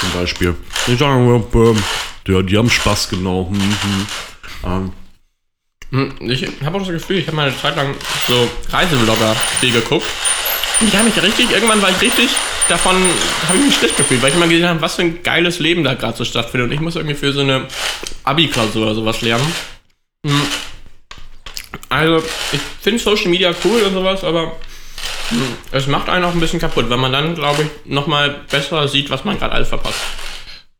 [0.00, 0.54] Zum Beispiel.
[0.86, 1.82] Ich sage, ähm,
[2.26, 3.48] ja, die haben Spaß, genau.
[3.50, 4.06] Hm, hm.
[4.64, 4.92] Ähm,
[5.90, 7.94] Hm, Ich habe auch das Gefühl, ich habe mal eine Zeit lang
[8.26, 10.06] so Reisevlogger viel geguckt.
[10.86, 12.28] Ich habe mich richtig, irgendwann war ich richtig
[12.68, 12.94] davon,
[13.48, 15.82] habe ich mich schlecht gefühlt, weil ich immer gesehen habe, was für ein geiles Leben
[15.84, 16.68] da gerade so stattfindet.
[16.68, 17.66] Und ich muss irgendwie für so eine
[18.24, 19.50] Abi-Klausur oder sowas lernen.
[20.26, 20.42] Hm.
[21.88, 24.56] Also, ich finde Social Media cool und sowas, aber
[25.72, 29.10] es macht einen auch ein bisschen kaputt, weil man dann, glaube ich, nochmal besser sieht,
[29.10, 30.00] was man gerade alles verpasst.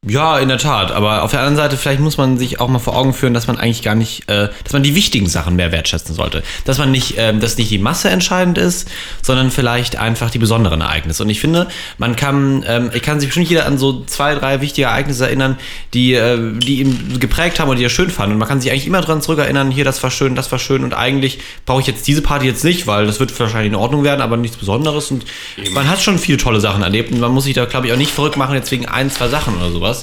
[0.08, 0.90] Ja, in der Tat.
[0.90, 3.46] Aber auf der anderen Seite, vielleicht muss man sich auch mal vor Augen führen, dass
[3.46, 6.42] man eigentlich gar nicht, äh, dass man die wichtigen Sachen mehr wertschätzen sollte.
[6.64, 8.88] Dass man nicht, ähm, dass nicht die Masse entscheidend ist,
[9.22, 11.22] sondern vielleicht einfach die besonderen Ereignisse.
[11.22, 11.68] Und ich finde,
[11.98, 15.58] man kann, ähm, ich kann sich bestimmt jeder an so zwei, drei wichtige Ereignisse erinnern,
[15.92, 18.32] die, äh, die ihn geprägt haben und die er schön fand.
[18.32, 20.84] Und man kann sich eigentlich immer dran zurückerinnern, hier, das war schön, das war schön.
[20.84, 24.04] Und eigentlich brauche ich jetzt diese Party jetzt nicht, weil das wird wahrscheinlich in Ordnung
[24.04, 25.10] werden, aber nichts Besonderes.
[25.10, 25.26] Und
[25.72, 27.98] man hat schon viele tolle Sachen erlebt und man muss sich da, glaube ich, auch
[27.98, 29.97] nicht verrückt machen, jetzt wegen ein, zwei Sachen oder sowas.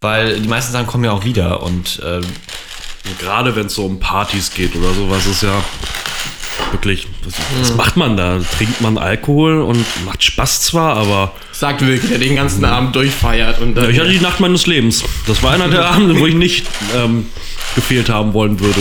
[0.00, 2.22] Weil die meisten Sachen kommen ja auch wieder und ähm,
[3.18, 5.64] gerade wenn es so um Partys geht oder sowas, ist ja
[6.72, 7.06] wirklich
[7.60, 8.38] was macht man da?
[8.56, 13.60] Trinkt man Alkohol und macht Spaß zwar, aber Sagt wirklich, der den ganzen Abend durchfeiert
[13.60, 15.02] und ja, ich hatte die Nacht meines Lebens.
[15.26, 17.26] Das war einer der Abende, wo ich nicht ähm,
[17.74, 18.80] gefehlt haben wollen würde.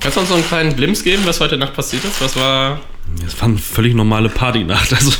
[0.00, 2.20] Kannst du uns so einen kleinen Blimps geben, was heute Nacht passiert ist?
[2.20, 2.80] Was war.
[3.24, 4.92] Das war eine völlig normale Partynacht.
[4.92, 5.12] Also,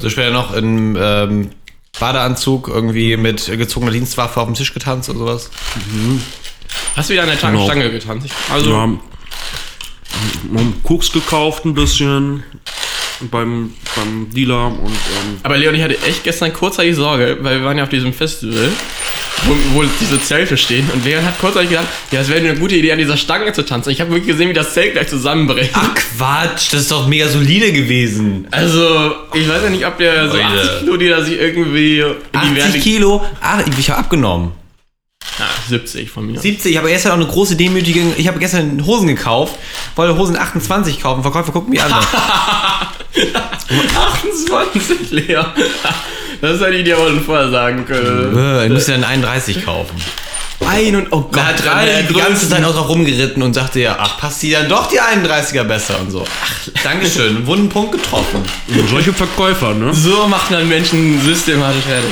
[0.00, 1.50] So später noch in ähm,
[2.00, 5.50] Badeanzug irgendwie mit gezogener Dienstwaffe auf dem Tisch getanzt und sowas.
[6.96, 7.66] Hast du wieder an der Genau.
[7.66, 8.28] Tankstange getanzt?
[8.52, 9.00] Also, wir haben,
[10.82, 12.42] Koks gekauft ein bisschen
[13.30, 17.64] beim, beim Dealer und ähm, aber Leon, ich hatte echt gestern kurzzeitig Sorge, weil wir
[17.66, 18.70] waren ja auf diesem Festival,
[19.46, 20.88] wo, wo diese Zelte stehen.
[20.92, 23.64] Und Leon hat kurzzeitig gedacht, ja, es wäre eine gute Idee, an dieser Stange zu
[23.64, 23.90] tanzen.
[23.90, 25.70] Ich habe wirklich gesehen, wie das Zelt gleich zusammenbricht.
[25.74, 28.46] Ach Quatsch, das ist doch mega solide gewesen.
[28.50, 30.46] Also, ich weiß ja nicht, ob der so Leute.
[30.46, 32.78] 80 Kilo, die da sich irgendwie in die 80 Werte...
[32.80, 33.24] Kilo?
[33.40, 34.52] Ach, ich habe abgenommen.
[35.38, 36.40] Ah, 70 von mir.
[36.40, 38.12] 70, ich habe gestern auch eine große Demütigung.
[38.16, 39.54] Ich habe gestern Hosen gekauft,
[39.96, 41.22] wollte Hosen 28 kaufen.
[41.22, 41.92] Verkäufer gucken mich an.
[43.70, 45.46] 28, Leon.
[46.40, 48.36] Das hätte ich dir wohl vorher sagen können.
[48.36, 49.96] Äh, ich musste dann 31 kaufen.
[50.66, 52.48] Ein und oh Da hat Gott, er die ganze.
[52.48, 55.98] Zeit auch noch rumgeritten und sagte ja, ach, passt die dann doch die 31er besser
[56.00, 56.24] und so.
[56.44, 58.42] Ach, Dankeschön, wunden Punkt getroffen.
[58.90, 59.92] solche Verkäufer, ne?
[59.94, 62.10] So macht man Menschen systematisch fertig.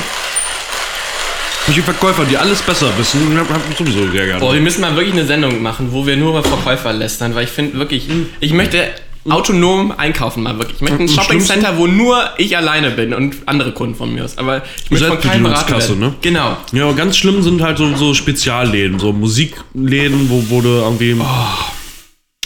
[1.67, 4.39] Solche Verkäufer, die alles besser wissen, hab hab ich sowieso sehr gerne.
[4.39, 7.43] Boah, wir müssen mal wirklich eine Sendung machen, wo wir nur über Verkäufer lästern, weil
[7.43, 8.07] ich finde wirklich,
[8.39, 8.87] ich möchte
[9.27, 10.77] autonom einkaufen mal wirklich.
[10.77, 14.37] Ich möchte ein Shoppingcenter, wo nur ich alleine bin und andere Kunden von mir aus.
[14.37, 16.15] Aber ich möchte von keinem beraten ne?
[16.21, 16.57] Genau.
[16.71, 21.17] Ja, aber ganz schlimm sind halt so, so Spezialläden, so Musikläden, wo wurde irgendwie.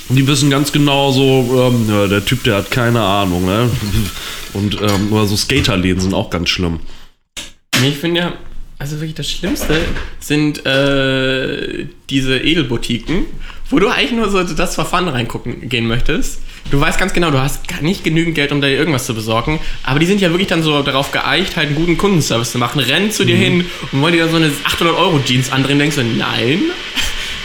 [0.10, 3.70] Die wissen ganz genau so, ähm, ja, der Typ, der hat keine Ahnung, ne?
[4.54, 6.82] Und ähm, oder so Skaterläden sind auch ganz schlimm.
[7.82, 8.34] Nee, Ich finde ja,
[8.84, 9.80] also wirklich das Schlimmste
[10.20, 13.28] sind äh, diese Edelboutiquen,
[13.70, 16.42] wo du eigentlich nur so das Verfahren reingucken gehen möchtest.
[16.70, 19.62] Du weißt ganz genau, du hast gar nicht genügend Geld, um da irgendwas zu besorgen,
[19.84, 22.80] aber die sind ja wirklich dann so darauf geeicht, halt einen guten Kundenservice zu machen,
[22.80, 25.96] rennen zu dir hin und wollen dir dann so eine 800 Euro Jeans andrehen, denkst
[25.96, 26.64] du, nein.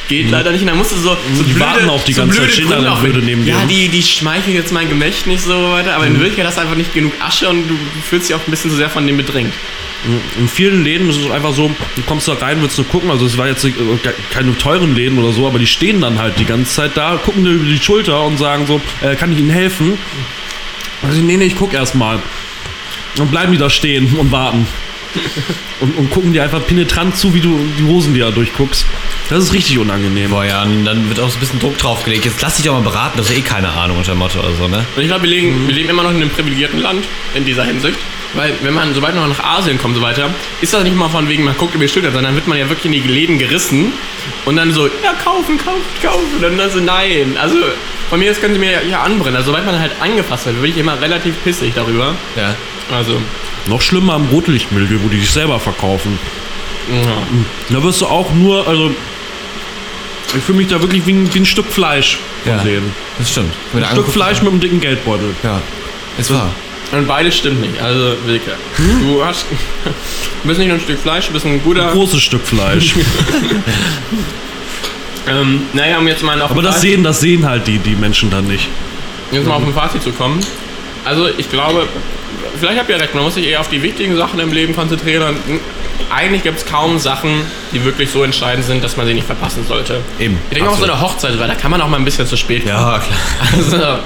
[0.08, 0.62] Geht leider nicht.
[0.62, 3.20] Und dann musst du so, so Die warten auf die ganze Zeit, dann auch- blöde
[3.20, 3.52] neben dir.
[3.52, 6.62] Ja, die, die schmeicheln jetzt mein Gemächt nicht so weiter, aber in Wirklichkeit hast du
[6.62, 7.74] einfach nicht genug Asche und du
[8.08, 9.52] fühlst dich auch ein bisschen zu sehr von dem bedrängt.
[10.38, 13.26] In vielen Läden ist es einfach so, du kommst da rein, willst nur gucken, also
[13.26, 16.38] es war jetzt äh, ke- keine teuren Läden oder so, aber die stehen dann halt
[16.38, 19.38] die ganze Zeit da, gucken dir über die Schulter und sagen so, äh, kann ich
[19.40, 19.98] Ihnen helfen?
[21.02, 22.20] Also, nee, nee, ich guck erst mal.
[23.18, 24.66] Und bleiben die da stehen und warten.
[25.80, 28.84] Und, und gucken dir einfach penetrant zu, wie du die Hosen dir da durchguckst.
[29.30, 30.28] Das ist richtig unangenehm.
[30.30, 32.24] Boah, ja, und dann wird auch so ein bisschen Druck draufgelegt.
[32.24, 34.50] Jetzt lass dich doch mal beraten, das ist eh keine Ahnung unter dem Motto oder
[34.58, 34.84] so, ne?
[34.96, 37.04] Und ich glaube, wir, legen- wir leben immer noch in einem privilegierten Land
[37.36, 37.96] in dieser Hinsicht.
[38.34, 40.28] Weil, wenn man, sobald man nach Asien kommt und so weiter,
[40.60, 42.68] ist das nicht mal von wegen, man guckt über die Schulter, sondern wird man ja
[42.68, 43.92] wirklich in die Läden gerissen
[44.46, 46.24] und dann so, ja, kaufen, kaufen, kaufen.
[46.34, 47.36] Und dann, dann so, nein.
[47.40, 47.54] Also,
[48.10, 49.36] von mir, das können sie mir ja, ja anbrennen.
[49.36, 52.16] Also, sobald man halt angefasst wird, bin ich immer relativ pissig darüber.
[52.36, 52.56] Ja.
[52.92, 53.22] Also,
[53.66, 56.18] Noch schlimmer im Rotlichtmilieu, wo die sich selber verkaufen.
[56.90, 57.22] ja.
[57.76, 58.90] Da wirst du auch nur, also
[60.36, 62.54] ich fühle mich da wirklich wie ein, wie ein Stück Fleisch Ja.
[62.56, 62.84] versehen.
[63.18, 63.52] Das stimmt.
[63.72, 65.34] Mit Ein Stück Fleisch mit einem dicken Geldbeutel.
[65.42, 65.60] Ja.
[66.18, 66.50] Ist wahr.
[66.92, 67.78] Und beides stimmt nicht.
[67.82, 68.52] Also, Wilke.
[69.02, 69.44] Du hast.
[69.84, 71.88] Du bist nicht nur ein Stück Fleisch, du bist ein guter.
[71.92, 72.94] Großes Stück Fleisch.
[75.28, 78.30] Ähm, naja, um jetzt mal auf Aber das sehen, das sehen halt die, die Menschen
[78.30, 78.66] dann nicht.
[79.30, 80.40] Jetzt mal auf ein Fazit zu kommen.
[81.04, 81.86] Also ich glaube,
[82.58, 85.22] vielleicht habt ihr recht, man muss sich eher auf die wichtigen Sachen im Leben konzentrieren.
[85.22, 85.60] Und
[86.10, 89.64] eigentlich gibt es kaum Sachen, die wirklich so entscheidend sind, dass man sie nicht verpassen
[89.66, 90.00] sollte.
[90.18, 90.38] Eben.
[90.50, 92.36] Ich denke auch so eine Hochzeit, weil da kann man auch mal ein bisschen zu
[92.36, 92.74] spät kommen.
[92.74, 93.18] Ja, klar.
[93.56, 93.98] Also,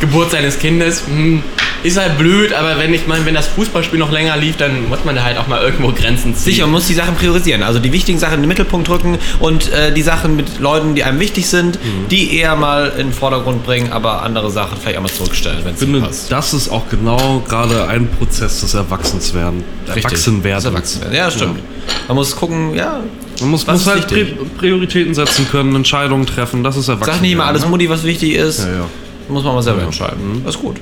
[0.00, 1.42] Geburt seines Kindes, hm,
[1.82, 5.04] ist halt blöd, aber wenn ich meine, wenn das Fußballspiel noch länger lief, dann muss
[5.04, 6.52] man da halt auch mal irgendwo Grenzen ziehen.
[6.52, 7.62] Sicher, man muss die Sachen priorisieren.
[7.62, 11.04] Also die wichtigen Sachen in den Mittelpunkt rücken und äh, die Sachen mit Leuten, die
[11.04, 11.78] einem wichtig sind,
[12.10, 15.74] die eher mal in den Vordergrund bringen, aber andere Sachen vielleicht auch mal zurückstellen, wenn
[15.74, 16.30] es Ich finde, nicht passt.
[16.32, 19.64] das ist auch genau gerade ein Prozess des Erwachsenswerden.
[19.86, 21.12] Das Erwachsenwerden.
[21.12, 21.60] Ja, stimmt.
[22.08, 23.00] Man muss gucken, ja,
[23.40, 24.36] Man muss, Was muss halt wichtig?
[24.58, 26.62] Prioritäten setzen können, Entscheidungen treffen.
[26.62, 27.14] Das ist Erwachsenwerden.
[27.14, 27.68] sag nicht immer alles ne?
[27.68, 28.60] Mutti, was wichtig ist.
[28.60, 28.86] Ja, ja.
[29.28, 30.42] Muss man mal selber entscheiden.
[30.44, 30.76] Das ist gut.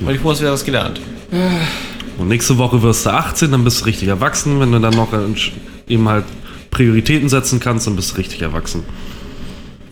[0.00, 1.00] Weil ich muss wieder was gelernt.
[2.18, 4.60] Und nächste Woche wirst du 18, dann bist du richtig erwachsen.
[4.60, 5.08] Wenn du dann noch
[5.88, 6.24] eben halt
[6.70, 8.84] Prioritäten setzen kannst, dann bist du richtig erwachsen.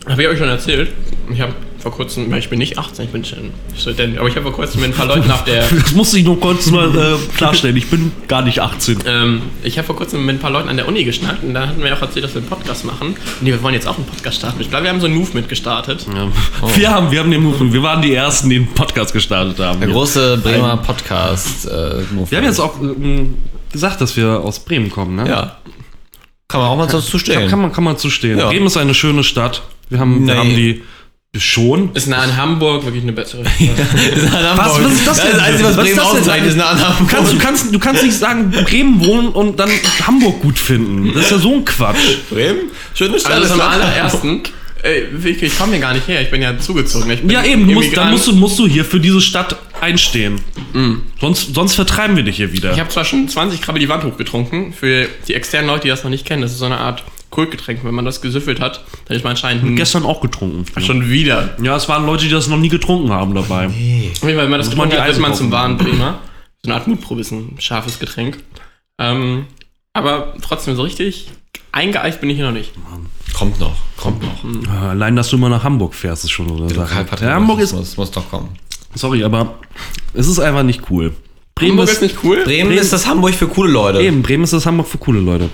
[0.07, 0.91] Habe ich euch schon erzählt?
[1.31, 1.53] Ich habe
[1.85, 4.81] vor kurzem, ich bin nicht 18, ich bin schon Student, aber ich habe vor kurzem
[4.81, 7.77] mit ein paar Leuten auf der Das musste ich nur kurz mal äh, klarstellen.
[7.77, 9.03] Ich bin gar nicht 18.
[9.05, 11.67] Ähm, ich habe vor kurzem mit ein paar Leuten an der Uni geschnackt und da
[11.67, 13.09] hatten wir auch erzählt, dass wir einen Podcast machen.
[13.39, 14.59] Und wir wollen jetzt auch einen Podcast starten.
[14.61, 16.07] Ich glaube, wir haben so ein Movement gestartet.
[16.11, 16.27] Ja.
[16.75, 17.71] Wir haben, wir haben den Movement.
[17.71, 19.79] Wir waren die ersten, die einen Podcast gestartet haben.
[19.79, 21.67] Der große Bremer Podcast.
[21.67, 21.69] Äh,
[22.31, 23.35] Wir haben jetzt auch ähm,
[23.71, 25.29] gesagt, dass wir aus Bremen kommen, ne?
[25.29, 25.57] Ja.
[26.47, 27.47] Kann man auch mal so Kann, zustellen.
[27.49, 28.39] kann man, kann man zustehen.
[28.39, 28.47] Ja.
[28.47, 29.61] Bremen ist eine schöne Stadt.
[29.89, 30.39] Wir haben, wir Nee.
[30.39, 30.83] haben die
[31.39, 31.89] Schon?
[31.93, 33.43] Ist nah an Hamburg wirklich eine bessere.
[33.43, 34.57] Das ist Hamburg.
[34.57, 35.31] Was, was ist das denn?
[35.33, 36.19] Das Einzige, was Was ist Bremen das denn?
[36.21, 37.09] auszeichnet, ist nah an Hamburg.
[37.09, 39.69] Du kannst, du, kannst, du kannst nicht sagen, Bremen wohnen und dann
[40.05, 41.13] Hamburg gut finden.
[41.13, 42.17] Das ist ja so ein Quatsch.
[42.29, 42.69] Bremen?
[42.93, 43.33] Schöne Stadt.
[43.33, 44.41] Also ist doch- allerersten.
[44.83, 46.21] Ey, wirklich, ich komme hier gar nicht her.
[46.21, 47.09] Ich bin ja zugezogen.
[47.09, 50.39] Ich bin Ja, eben, musst, dann musst du, musst du hier für diese Stadt einstehen.
[51.19, 52.71] Sonst, sonst vertreiben wir dich hier wieder.
[52.71, 54.73] Ich habe zwar schon 20 Krabbe die Wand hochgetrunken.
[54.73, 57.03] Für die externen Leute, die das noch nicht kennen, das ist so eine Art
[57.35, 57.83] Kultgetränk.
[57.83, 60.65] Wenn man das gesüffelt hat, dann ist man anscheinend ein, gestern auch getrunken.
[60.81, 61.55] schon wieder.
[61.61, 63.69] Ja, es waren Leute, die das noch nie getrunken haben dabei.
[63.69, 66.19] Fall, wenn man das getrunken hat, wird man zum wahren Bremer.
[66.63, 68.41] So eine Art Mutprobe ist ein scharfes Getränk.
[68.99, 69.45] Ähm,
[69.93, 71.27] aber trotzdem so richtig
[71.71, 72.71] eingeeicht bin ich hier noch nicht.
[73.33, 74.73] Kommt noch, kommt noch.
[74.73, 77.05] Äh, Allein, dass du immer nach Hamburg fährst, ist schon so eine Sache.
[77.21, 78.49] Ja, Hamburg ist, muss, muss doch kommen.
[78.95, 79.55] sorry, aber
[80.13, 81.13] es ist einfach nicht cool.
[81.55, 82.43] Bremen Hamburg ist, ist nicht cool.
[82.43, 84.01] Bremen, ist das Hamburg für coole Leute.
[84.01, 85.49] Eben, Bremen ist das Hamburg für coole Leute.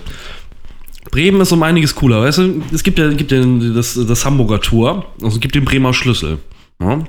[1.12, 2.22] Bremen ist um einiges cooler.
[2.22, 3.44] Weißt du, es gibt ja, gibt ja
[3.74, 6.40] das, das Hamburger Tor, also es gibt den Bremer Schlüssel.
[6.82, 7.04] Ja?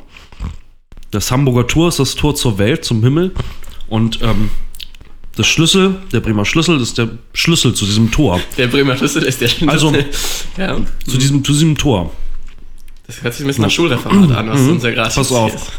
[1.10, 3.32] Das Hamburger Tor ist das Tor zur Welt, zum Himmel.
[3.88, 4.50] Und ähm,
[5.36, 8.40] das Schlüssel, der Bremer Schlüssel, ist der Schlüssel zu diesem Tor.
[8.58, 9.70] Der Bremer Schlüssel ist der Schlüssel.
[9.70, 9.92] Also-
[10.56, 12.10] ja, Zu diesem, zu diesem Tor.
[13.06, 15.14] das hört sich ein bisschen nach Schulreferat an, was uns ja gerade Mhm.
[15.14, 15.54] Pass auf.
[15.54, 15.70] ist.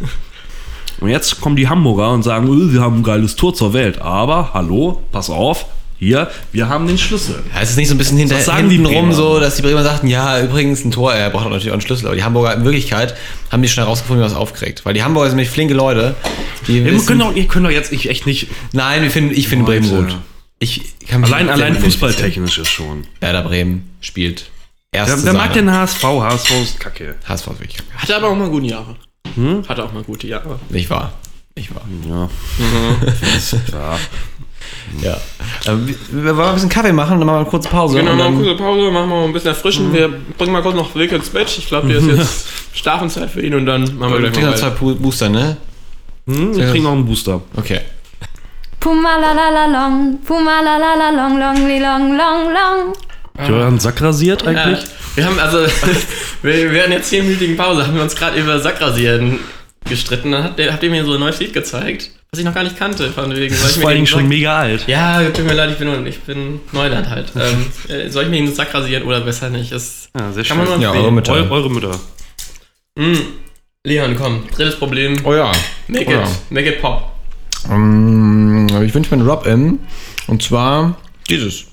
[1.01, 3.99] Und jetzt kommen die Hamburger und sagen, "Öh, wir haben ein geiles Tor zur Welt.
[4.01, 5.65] Aber, hallo, pass auf,
[6.03, 7.41] hier, wir haben den Schlüssel.
[7.53, 9.61] Ja, es ist nicht so ein bisschen hinter, Was sagen die rum so, dass die
[9.61, 12.07] Bremer sagten, ja, übrigens ein Tor, er braucht natürlich auch einen Schlüssel.
[12.07, 13.15] Aber die Hamburger in Wirklichkeit
[13.51, 14.85] haben die schnell rausgefunden, wie was aufkriegt.
[14.85, 16.15] Weil die Hamburger sind nämlich flinke Leute.
[16.67, 18.47] Die Wir wissen, können doch, ihr könnt doch jetzt ich echt nicht.
[18.71, 19.65] nein, wir finden, ich finde.
[19.65, 20.17] Bremen gut.
[20.59, 23.05] Ich kann mich Allein, allein fußballtechnisch ist schon.
[23.19, 24.49] Werder Bremen spielt.
[24.91, 25.53] Wer, Erste wer mag Sahne.
[25.55, 26.03] den HSV?
[26.03, 27.15] HSV ist kacke.
[27.27, 27.89] HSV ist wirklich kacke.
[27.97, 28.95] Hatte aber auch mal gute Jahre.
[29.35, 29.67] Hm?
[29.67, 30.59] Hatte auch mal gute Jahre.
[30.69, 31.13] Nicht wahr.
[31.57, 31.85] Nicht wahr.
[32.07, 32.29] Ja.
[33.73, 33.99] ja.
[35.01, 35.17] Ja.
[35.65, 37.97] Ähm, wir, wollen ein bisschen Kaffee machen, dann machen wir eine kurze Pause.
[37.97, 39.93] Genau, noch eine kurze Pause, machen wir mal ein bisschen erfrischen.
[39.93, 41.55] Wir bringen mal kurz noch Wilke ins Bett.
[41.57, 44.45] Ich glaube, der ist jetzt Schlafenszeit für ihn und dann machen wir wir gleich kriegen
[44.45, 45.57] mal noch zwei Booster, ne?
[46.27, 47.41] Hm, wir kriegen noch einen Booster.
[47.55, 47.81] Okay.
[48.79, 52.93] Puma la la la long, Puma la la la long, long, li long, long, long.
[53.37, 54.85] Habt ihr euren Sack rasiert Ja, eigentlich?
[55.15, 55.59] wir haben also,
[56.41, 59.39] wir während der 10-minütigen Pause haben wir uns gerade über Sackrasieren
[59.85, 60.31] gestritten.
[60.31, 62.63] Dann hat der, habt ihr mir so ein neues Lied gezeigt, was ich noch gar
[62.63, 63.11] nicht kannte.
[63.11, 64.87] Von wegen, Das soll ist ich vor Dingen schon Sack- mega alt.
[64.87, 67.31] Ja, tut mir leid, ich bin, ich bin Neuland halt.
[67.35, 69.71] ähm, äh, soll ich mir den Sack rasieren oder besser nicht?
[69.71, 70.81] Das Ja, sehr kann man schön.
[70.81, 71.05] Ja, empfehlen.
[71.05, 71.33] eure Mütter.
[71.33, 71.99] Eu, eure Mütter.
[72.97, 73.13] Mm.
[73.85, 75.15] Leon, komm, drittes Problem.
[75.23, 75.51] Oh ja.
[75.87, 76.27] Make oh it, ja.
[76.49, 77.11] make it pop.
[77.69, 79.79] Ähm, ich wünsche mir einen Drop-In.
[80.25, 80.97] Und zwar
[81.29, 81.65] dieses.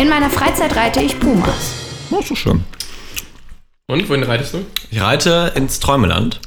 [0.00, 1.74] In meiner Freizeit reite ich Pumas.
[2.10, 2.64] Oh, so schön.
[3.86, 4.64] Und, wohin reitest du?
[4.90, 6.40] Ich reite ins Träumeland.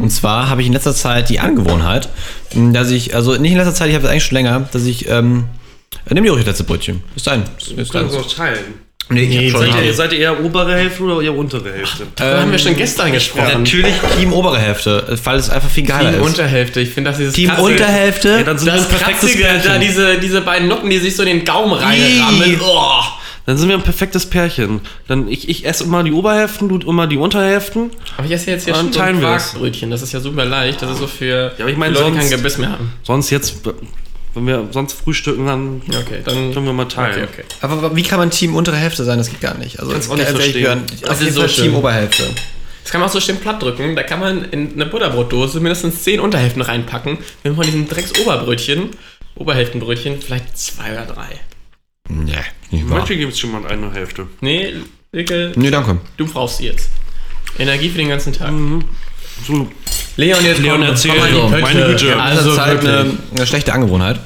[0.00, 2.08] Und zwar habe ich in letzter Zeit die Angewohnheit,
[2.72, 5.08] dass ich, also nicht in letzter Zeit, ich habe es eigentlich schon länger, dass ich,
[5.08, 5.44] ähm,
[6.10, 7.02] nimm dir ruhig das letzte Brötchen.
[7.16, 7.44] Ist dein.
[7.76, 8.08] Ist dein.
[8.36, 8.84] teilen.
[9.10, 9.72] Nee, ich hab schon.
[9.72, 12.06] Seid ihr, seid ihr eher obere Hälfte oder eher untere Hälfte?
[12.16, 13.58] Da haben wir schon gestern gesprochen.
[13.64, 16.26] Natürlich Team obere Hälfte, weil es einfach viel geiler Team ist.
[16.26, 16.80] Unterhälfte.
[16.80, 18.28] Ich finde, das ist Team kratzige- Unterhälfte.
[18.30, 21.22] Ja, dann sind Das ein perfektes kratzige, da diese, diese beiden Noppen, die sich so
[21.22, 22.58] in den Gaumen reinrammen.
[22.62, 23.02] Oh.
[23.46, 24.80] Dann sind wir ein perfektes Pärchen.
[25.06, 27.90] Dann ich, ich esse immer die Oberhälften, du immer die Unterhälften.
[28.16, 29.18] Aber ich esse jetzt hier schon so ein.
[29.20, 29.90] Quarkbrötchen.
[29.90, 30.80] Das ist ja super leicht.
[30.80, 32.92] Das ist so für Ja, aber ich meine, Leute, die sonst- kein Gebiss mehr haben.
[33.02, 33.56] Sonst jetzt,
[34.34, 37.24] wenn wir sonst frühstücken, dann Okay, dann können wir mal teilen.
[37.24, 37.44] Okay, okay.
[37.60, 39.18] Aber wie kann man Team untere Hälfte sein?
[39.18, 39.78] Das geht gar nicht.
[39.78, 40.82] Also Kannst auch nicht verstehen.
[41.06, 41.64] Auf jeden ist so Fall schön.
[41.64, 42.24] Team Oberhälfte.
[42.82, 43.94] Das kann man auch so schön platt drücken.
[43.96, 47.18] Da kann man in eine Butterbrotdose mindestens 10 Unterhälften reinpacken.
[47.42, 48.90] Wenn man von diesen Drecks-Oberbrötchen,
[49.36, 51.40] Oberhälftenbrötchen, vielleicht zwei oder drei.
[52.08, 52.32] Nee,
[52.70, 52.98] nicht wahr.
[52.98, 54.26] Manchmal gibt es schon mal eine Hälfte.
[54.40, 54.74] Nee,
[55.12, 55.98] Wilke, Nee, danke.
[56.16, 56.90] du brauchst sie jetzt.
[57.58, 58.52] Energie für den ganzen Tag.
[59.46, 59.68] So,
[60.16, 61.10] Leon, jetzt Leon, komm, erzähl.
[61.12, 61.62] komm mal in die Pötte.
[61.62, 62.06] meine Güte.
[62.08, 63.00] Ja, Also das ist halt wirklich.
[63.00, 64.20] eine, eine schlechte Angewohnheit.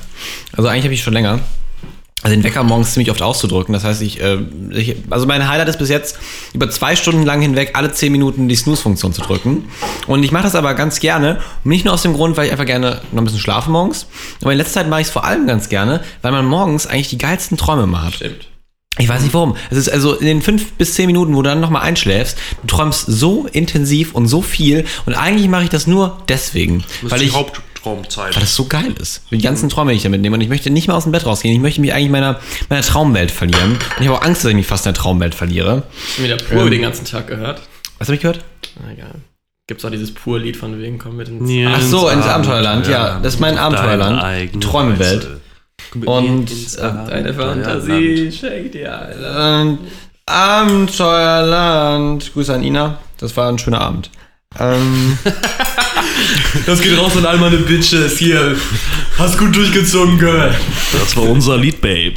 [0.52, 1.40] Also eigentlich habe ich schon länger.
[2.22, 3.72] Also den Wecker morgens ziemlich oft auszudrücken.
[3.72, 4.38] Das heißt, ich, äh,
[4.72, 6.18] ich also mein Highlight ist bis jetzt
[6.52, 9.68] über zwei Stunden lang hinweg alle zehn Minuten die Snooze-Funktion zu drücken.
[10.08, 11.38] Und ich mache das aber ganz gerne.
[11.62, 14.06] Nicht nur aus dem Grund, weil ich einfach gerne noch ein bisschen schlafe morgens.
[14.42, 17.08] Aber in letzter Zeit mache ich es vor allem ganz gerne, weil man morgens eigentlich
[17.08, 18.14] die geilsten Träume immer hat.
[18.14, 18.48] Stimmt.
[18.98, 19.56] Ich weiß nicht warum.
[19.70, 22.66] Es ist also in den fünf bis zehn Minuten, wo du dann nochmal einschläfst, du
[22.66, 24.84] träumst so intensiv und so viel.
[25.06, 26.84] Und eigentlich mache ich das nur deswegen.
[27.02, 27.46] das weil ist die ich,
[27.84, 28.34] Haupttraumzeit.
[28.34, 29.22] weil das so geil ist.
[29.30, 30.34] Die ganzen Träume, die ich da mitnehme.
[30.36, 31.54] Und ich möchte nicht mehr aus dem Bett rausgehen.
[31.54, 33.72] Ich möchte mich eigentlich meiner, meiner Traumwelt verlieren.
[33.72, 35.84] Und ich habe auch Angst, dass ich mich fast in der Traumwelt verliere.
[36.14, 36.70] Schon wieder pur Ähm.
[36.70, 37.60] den ganzen Tag gehört.
[37.98, 38.44] Was habe ich gehört?
[38.84, 39.14] Na egal.
[39.66, 41.50] Gibt's auch dieses Pur-Lied von wegen, komm mit ins...
[41.50, 41.74] Ja.
[41.76, 42.86] Ach so, ins Abenteuerland.
[42.88, 44.54] Ja, das ist mein Abenteuerland.
[44.54, 45.26] Die Träumewelt.
[45.94, 46.06] Reise.
[46.06, 46.50] Und
[47.10, 49.10] Deine Fantasie schenkt dir.
[49.58, 49.78] Und
[50.26, 52.32] Abenteuerland.
[52.32, 52.98] Grüße an Ina.
[53.18, 54.10] Das war ein schöner Abend.
[54.58, 55.18] Ähm,
[56.66, 58.56] Das geht raus an all meine Bitches hier.
[59.18, 60.54] Hast gut durchgezogen, Girl.
[60.92, 62.14] Das war unser Lied, Babe.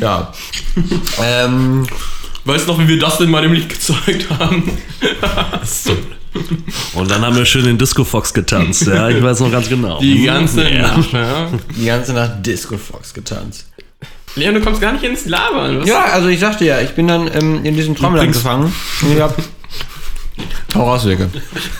[0.00, 0.32] ja.
[1.22, 1.86] ähm,
[2.44, 4.70] Weißt du noch, wie wir das denn mal im Licht gezeigt haben?
[6.94, 9.98] Und dann haben wir schön den Disco Fox getanzt, ja, ich weiß noch ganz genau.
[10.00, 10.82] Die ganze Ja.
[10.96, 11.50] Nacht, ja.
[11.76, 13.66] Die ganze Nacht Disco Fox getanzt.
[14.36, 15.80] Leon, du kommst gar nicht ins Labern.
[15.80, 15.88] Was?
[15.88, 18.74] Ja, also ich sagte ja, ich bin dann ähm, in diesem Traumland Übrigens- gefangen.
[19.02, 19.34] Und ich hab
[20.74, 21.30] Hau raus, Wege.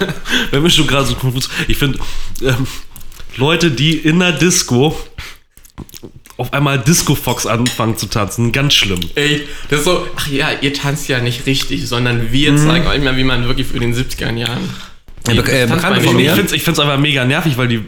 [0.50, 1.48] Wenn wir schon gerade so konfus.
[1.68, 1.98] Ich finde,
[2.42, 2.66] ähm,
[3.36, 4.96] Leute, die in der Disco
[6.38, 9.00] auf einmal Disco Fox anfangen zu tanzen, ganz schlimm.
[9.14, 13.02] Ey, das ist so, ach ja, ihr tanzt ja nicht richtig, sondern wir zeigen euch
[13.02, 14.68] mal, wie man wirklich für den 70er Jahren.
[15.26, 16.30] Ja, äh, Tanzt Bekannte bei von mir.
[16.30, 17.82] Ich finde es find's einfach mega nervig, weil die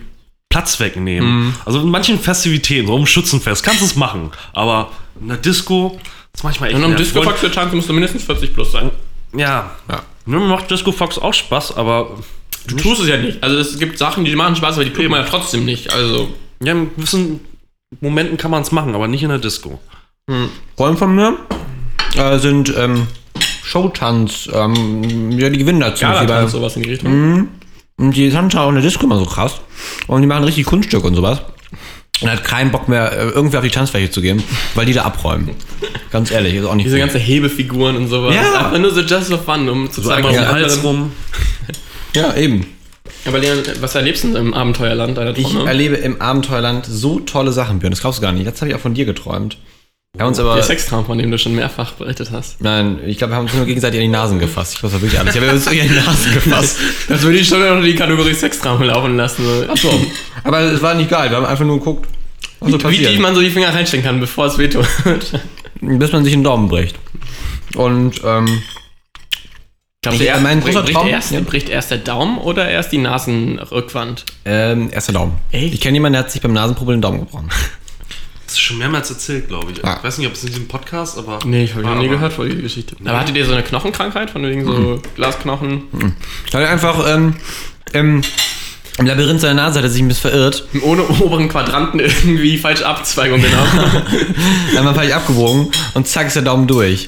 [0.49, 1.55] Platz wegnehmen.
[1.67, 4.31] Also in manchen Festivitäten, so um Schützenfest, kannst du es machen.
[4.55, 6.01] Aber in der Disco
[6.35, 6.97] ist manchmal echt Und um.
[6.97, 8.91] Disco Fox zu tanzen, musst du mindestens 40 plus sein.
[9.37, 9.77] Ja.
[9.91, 10.03] Ja.
[10.29, 12.19] Mir macht Disco Fox auch Spaß, aber
[12.67, 13.43] Du tust es ja nicht.
[13.43, 15.91] Also es gibt Sachen, die machen Spaß, aber die kriegt man ja trotzdem nicht.
[15.93, 16.29] Also.
[16.63, 17.41] ja, in gewissen
[18.01, 19.81] Momenten kann man es machen, aber nicht in der Disco.
[20.77, 21.39] Freunde von mir
[22.15, 23.07] äh, sind ähm,
[23.65, 26.05] Showtanz, ähm, ja, die gewinnen dazu.
[26.05, 27.49] Tanzt sowas in die Richtung.
[27.97, 29.63] Und die tanzen auch in der Disco immer so krass.
[30.07, 31.41] Und die machen richtig Kunststück und sowas.
[32.21, 34.43] Und hat keinen Bock mehr, äh, irgendwie auf die Tanzfläche zu gehen,
[34.75, 35.51] weil die da abräumen.
[36.11, 37.01] Ganz ehrlich, ist auch nicht Diese cool.
[37.03, 38.35] ganze Hebefiguren und sowas.
[38.35, 38.67] Ja.
[38.67, 41.13] Einfach nur so just for fun, um zu So zeigen, die Hals anderen- rum.
[42.15, 42.67] Ja, eben.
[43.25, 47.53] Aber Leon, was erlebst du denn im Abenteuerland deiner Ich erlebe im Abenteuerland so tolle
[47.53, 47.91] Sachen, Björn.
[47.93, 48.47] Das glaubst du gar nicht.
[48.47, 49.59] Das habe ich auch von dir geträumt.
[50.15, 50.55] Wir haben uns aber.
[50.55, 52.61] Der Sextraum, von dem du schon mehrfach berichtet hast.
[52.63, 54.75] Nein, ich glaube, wir haben uns nur gegenseitig an die Nasen gefasst.
[54.77, 55.35] Ich weiß war wirklich alles.
[55.35, 56.79] Ich habe uns wirklich an die Nasen gefasst.
[57.09, 59.45] Das würde ich schon unter die Kategorie Sextraum laufen lassen.
[59.45, 59.65] So.
[59.71, 60.07] Ach so.
[60.45, 61.31] Aber es war nicht geil.
[61.31, 62.09] Wir haben einfach nur geguckt,
[62.61, 63.11] was so Wie passiert.
[63.13, 64.87] tief man so die Finger reinstecken kann, bevor es wehtut.
[65.81, 66.97] bis man sich einen Daumen bricht.
[67.77, 68.63] Und, ähm,
[70.11, 71.41] Ich- du, mein bricht, bricht, Traum- erst, ja.
[71.41, 74.25] bricht erst der Daumen oder erst die Nasenrückwand?
[74.47, 75.35] ähm, erster Daumen.
[75.53, 75.75] Echt?
[75.75, 77.51] Ich kenne jemanden, der hat sich beim Nasenproblem den Daumen gebrochen.
[78.59, 79.79] Das ist schon mehrmals erzählt, glaube ich.
[79.79, 79.99] Ja.
[79.99, 81.39] Ich weiß nicht, ob es in diesem Podcast, aber.
[81.45, 82.97] Nee, ich habe Ah, noch nie aber- gehört von die Geschichte.
[83.05, 85.83] Aber hattet ihr so eine Knochenkrankheit, von wegen so Glasknochen?
[86.51, 87.37] Weil er einfach, ähm,
[87.95, 88.21] ähm,
[88.99, 90.67] im Labyrinth seiner Nase hat er sich ein bisschen verirrt.
[90.83, 94.03] Ohne oberen Quadranten irgendwie falsche Abzweigung genommen.
[94.77, 97.07] Einmal falsch abgebogen und zack ist der Daumen durch.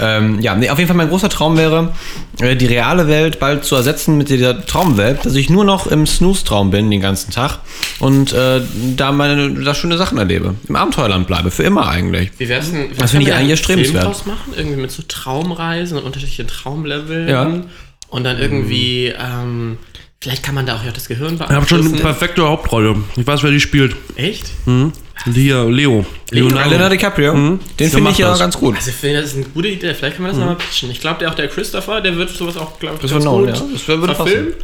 [0.00, 1.92] Ähm, ja, nee, auf jeden Fall mein großer Traum wäre,
[2.40, 6.06] äh, die reale Welt bald zu ersetzen mit dieser Traumwelt, dass ich nur noch im
[6.06, 7.58] Snooze-Traum bin den ganzen Tag
[7.98, 8.62] und äh,
[8.96, 10.54] da meine da schöne Sachen erlebe.
[10.68, 12.30] Im Abenteuerland bleibe, für immer eigentlich.
[12.38, 12.88] Wie wär's denn?
[12.98, 14.02] Das finde ich eigentlich erstrebenswert.
[14.02, 14.54] Film draus machen?
[14.56, 17.28] Irgendwie mit so Traumreisen und unterschiedlichen Traumleveln.
[17.28, 17.62] Ja.
[18.08, 19.78] Und dann irgendwie, ähm,
[20.20, 22.96] vielleicht kann man da auch ja das Gehirn Ich habe schon eine perfekte Hauptrolle.
[23.16, 23.94] Ich weiß, wer die spielt.
[24.16, 24.50] Echt?
[24.64, 24.92] Hier,
[25.26, 26.04] Leo.
[26.30, 28.38] Leonardo DiCaprio, den Der finde ich ja das.
[28.38, 28.76] ganz gut.
[28.76, 29.94] Also ich finde, das ist eine gute Idee.
[29.94, 30.90] Vielleicht können wir das nochmal pitchen.
[30.90, 33.32] Ich glaube, der auch der Christopher, der wird sowas auch, glaube ich, Das ganz wird
[33.32, 33.66] noch, gut ja.
[33.72, 34.54] Das würde passen.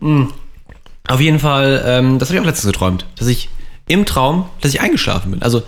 [0.00, 0.32] verfilmen.
[1.08, 3.48] Auf jeden Fall, ähm, das habe ich auch letztens geträumt, dass ich
[3.86, 5.42] im Traum, dass ich eingeschlafen bin.
[5.42, 5.62] Also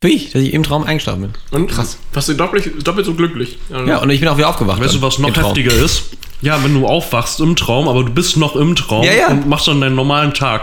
[0.00, 1.32] wirklich, dass ich im Traum eingeschlafen bin.
[1.52, 1.98] Und krass.
[2.12, 3.58] Warst du doppelt, doppelt so glücklich.
[3.70, 4.80] Ja, und ich bin auch wieder aufgewacht.
[4.82, 6.04] Weißt du, was noch heftiger ist?
[6.40, 9.28] Ja, wenn du aufwachst im Traum, aber du bist noch im Traum Ja, ja.
[9.28, 10.62] und machst dann deinen normalen Tag.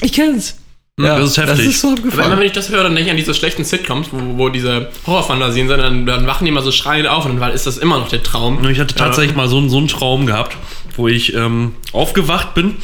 [0.00, 0.56] Ich kenn's.
[1.04, 1.56] Ja, das ist heftig.
[1.58, 2.38] Das ist so Aber immer abgefahren.
[2.38, 5.68] wenn ich das höre, dann denke ich an diese schlechten Sitcoms, wo, wo diese Horrorfantasien
[5.68, 8.08] sind, dann, dann wachen die immer so schreiend auf und dann ist das immer noch
[8.08, 8.64] der Traum.
[8.68, 10.56] Ich hatte tatsächlich mal so, einen- so einen Traum gehabt,
[10.96, 12.76] wo ich ähm, aufgewacht bin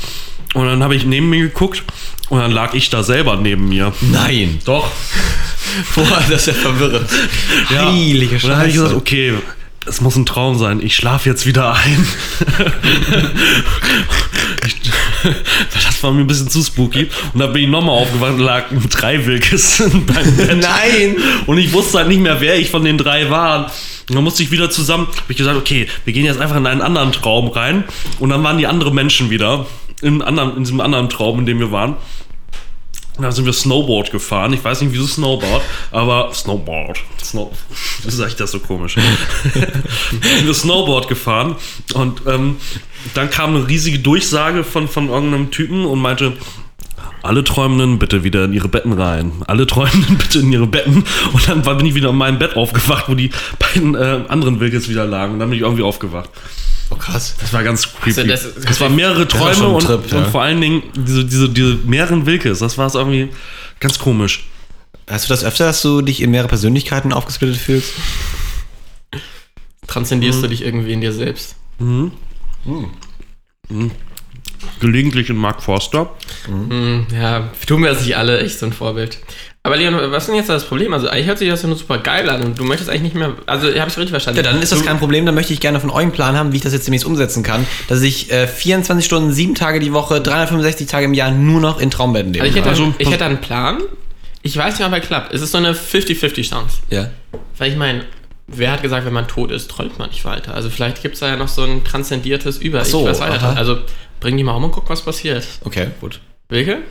[0.54, 1.82] und dann habe ich neben mir geguckt
[2.28, 3.92] und dann lag ich da selber neben mir.
[4.00, 4.58] Nein.
[4.64, 4.90] Doch.
[5.94, 7.08] Boah, das ist ja verwirrend.
[7.70, 7.86] Ja.
[7.92, 8.84] Heilige Und dann habe ich Scheiße.
[8.84, 9.34] gesagt, okay,
[9.84, 10.80] es muss ein Traum sein.
[10.82, 12.06] Ich schlafe jetzt wieder ein.
[14.66, 14.85] ich,
[15.74, 17.08] das war mir ein bisschen zu spooky.
[17.32, 20.58] Und dann bin ich nochmal aufgewacht und lag ein Dreiwilkes in meinem Bett.
[20.58, 21.16] Nein.
[21.46, 23.72] Und ich wusste halt nicht mehr, wer ich von den drei war.
[24.08, 26.66] Und dann musste ich wieder zusammen, habe ich gesagt, okay, wir gehen jetzt einfach in
[26.66, 27.84] einen anderen Traum rein.
[28.20, 29.66] Und dann waren die anderen Menschen wieder
[30.02, 31.96] in, anderen, in diesem anderen Traum, in dem wir waren.
[33.18, 34.52] Dann sind wir Snowboard gefahren.
[34.52, 36.98] Ich weiß nicht, wieso Snowboard, aber Snowboard.
[37.22, 37.50] Snow,
[38.04, 38.94] wie sage ich das so komisch?
[38.94, 39.04] sind
[40.46, 41.56] wir Snowboard gefahren
[41.94, 42.56] und ähm,
[43.14, 46.34] dann kam eine riesige Durchsage von, von irgendeinem Typen und meinte,
[47.22, 49.32] alle Träumenden bitte wieder in ihre Betten rein.
[49.46, 51.04] Alle Träumenden bitte in ihre Betten.
[51.32, 54.88] Und dann bin ich wieder in meinem Bett aufgewacht, wo die beiden äh, anderen Wilkes
[54.88, 55.34] wieder lagen.
[55.34, 56.30] Und dann bin ich irgendwie aufgewacht.
[56.90, 57.34] Oh, krass.
[57.40, 58.20] Das war ganz creepy.
[58.20, 60.18] Also das das, ist- waren mehrere war Träume schon ein und, Trip, ja.
[60.18, 62.60] und vor allen Dingen diese, diese, diese mehreren Wilkes.
[62.60, 63.28] Das war es irgendwie
[63.80, 64.46] ganz komisch.
[65.08, 67.92] Hast du das öfter, dass du dich in mehrere Persönlichkeiten aufgesplittet fühlst?
[69.86, 71.54] Transzendierst du dich irgendwie in dir selbst?
[74.80, 76.14] Gelegentlich in Mark Forster.
[76.46, 79.18] Hm, ja, tun wir das nicht alle, echt so ein Vorbild.
[79.66, 80.94] Aber Leon, was ist denn jetzt das Problem?
[80.94, 83.14] Also eigentlich hört sich das ja nur super geil an und du möchtest eigentlich nicht
[83.16, 83.34] mehr.
[83.46, 84.36] Also habe ich richtig verstanden.
[84.36, 85.26] Ja, dann ist das kein Problem.
[85.26, 87.42] Dann möchte ich gerne von euch einen Plan haben, wie ich das jetzt demnächst umsetzen
[87.42, 91.60] kann, dass ich äh, 24 Stunden, 7 Tage die Woche, 365 Tage im Jahr nur
[91.60, 92.44] noch in Traumbetten lebe.
[92.44, 93.78] Also ich hätte, Also, ich hätte einen Plan.
[94.42, 95.34] Ich weiß nicht, ob er klappt.
[95.34, 96.76] Es ist so eine 50-50 Chance.
[96.90, 97.10] ja.
[97.58, 98.04] Weil ich meine,
[98.46, 100.54] wer hat gesagt, wenn man tot ist, träumt man nicht weiter?
[100.54, 103.34] Also vielleicht gibt es da ja noch so ein transzendiertes Über, so, was weiter.
[103.42, 103.54] aha.
[103.54, 103.78] Also
[104.20, 105.44] bring die mal um und guck, was passiert.
[105.64, 106.20] Okay, gut.
[106.48, 106.82] Wilke?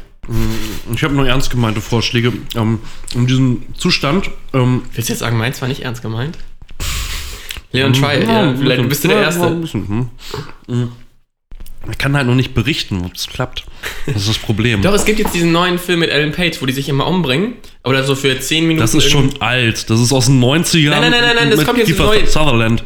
[0.94, 2.34] Ich habe nur ernst gemeinte Vorschläge.
[2.56, 2.80] Ähm,
[3.14, 4.30] in diesem Zustand.
[4.54, 6.38] Ähm, Willst du jetzt sagen, meins war nicht ernst gemeint?
[7.72, 9.48] Leon Trial, ja, ein vielleicht bist du der Ja, Erste.
[9.48, 10.10] ein bisschen,
[10.68, 10.92] hm.
[11.86, 13.66] Man kann halt noch nicht berichten, ob es klappt.
[14.08, 14.82] Das ist das Problem.
[14.84, 17.54] Doch, es gibt jetzt diesen neuen Film mit Ellen Page, wo die sich immer umbringen.
[17.84, 18.82] Oder so für 10 Minuten.
[18.82, 19.88] das ist schon alt.
[19.90, 20.90] Das ist aus den 90ern.
[20.90, 22.26] Nein, nein, nein, nein, nein, das kommt jetzt neu.
[22.26, 22.84] Sutherland.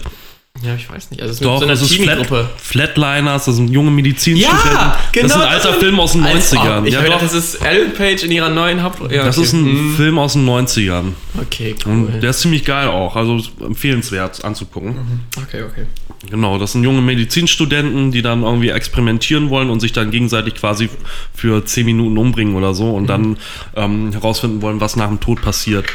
[0.61, 1.21] Ja, ich weiß nicht.
[1.21, 1.93] Also es ist Doch, so das ist.
[1.95, 4.71] Flat, Flatliners, das sind junge Medizinstudenten.
[4.71, 5.27] Ja, genau.
[5.27, 6.59] Das ist ein alter Film aus den Als ob.
[6.59, 6.85] 90ern.
[6.85, 7.19] Ich Ja, doch.
[7.19, 9.15] das ist Ellen Page in ihrer neuen Hauptrolle.
[9.15, 9.45] Ja, Das okay.
[9.47, 9.95] ist ein Mhm.
[9.95, 11.13] Film aus den 90ern.
[11.41, 12.19] Okay, Und cool.
[12.19, 13.15] der ist ziemlich geil auch.
[13.15, 15.21] Also empfehlenswert anzugucken.
[15.37, 15.85] Okay, okay.
[16.29, 20.89] Genau, das sind junge Medizinstudenten, die dann irgendwie experimentieren wollen und sich dann gegenseitig quasi
[21.33, 23.37] für 10 Minuten umbringen oder so und dann
[23.77, 25.85] ähm, herausfinden wollen, was nach dem Tod passiert.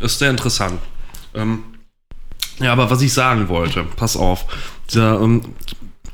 [0.00, 0.80] Ist sehr interessant.
[1.34, 1.60] Ähm,
[2.60, 4.46] ja, aber was ich sagen wollte, pass auf.
[4.90, 5.42] Dieser, ähm,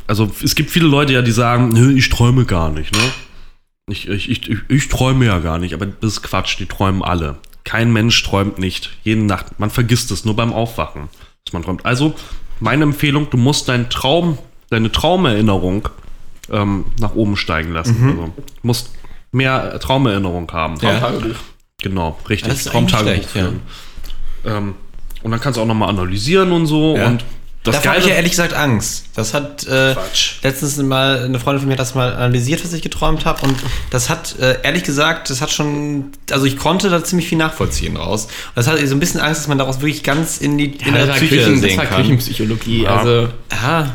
[0.07, 3.03] also es gibt viele Leute ja, die sagen, "Nö, ich träume gar nicht, ne?
[3.89, 7.37] Ich, ich, ich, ich, träume ja gar nicht, aber das ist Quatsch, die träumen alle.
[7.65, 8.91] Kein Mensch träumt nicht.
[9.03, 9.59] Jede Nacht.
[9.59, 11.09] Man vergisst es nur beim Aufwachen,
[11.45, 11.85] dass man träumt.
[11.85, 12.15] Also,
[12.61, 14.39] meine Empfehlung, du musst deinen Traum,
[14.71, 15.89] deine Traumerinnerung
[16.51, 17.97] ähm, nach oben steigen lassen.
[18.09, 18.91] Also, du musst
[19.33, 20.77] mehr Traumerinnerung haben.
[20.81, 21.01] Ja.
[21.01, 21.37] Tagebuch.
[21.83, 22.49] Genau, richtig.
[22.49, 23.61] Das ist eigentlich schlecht, führen.
[24.45, 24.75] Ähm,
[25.23, 26.97] und dann kannst du auch nochmal analysieren und so.
[26.97, 27.07] Ja.
[27.07, 27.25] Und
[27.65, 29.05] das Davor habe ich ja ehrlich gesagt Angst.
[29.15, 29.95] Das hat äh,
[30.43, 33.47] letztens mal eine Freundin von mir hat das mal analysiert, was ich geträumt habe.
[33.47, 33.57] Und
[33.91, 37.97] das hat, äh, ehrlich gesagt, das hat schon, also ich konnte da ziemlich viel nachvollziehen
[37.97, 38.25] raus.
[38.25, 40.93] Und das hat so ein bisschen Angst, dass man daraus wirklich ganz in die in
[40.93, 42.03] der das war Psyche Küchen, das sehen war kann.
[42.03, 42.83] Küchenpsychologie.
[42.83, 42.97] Ja.
[42.97, 43.95] Also, Ja,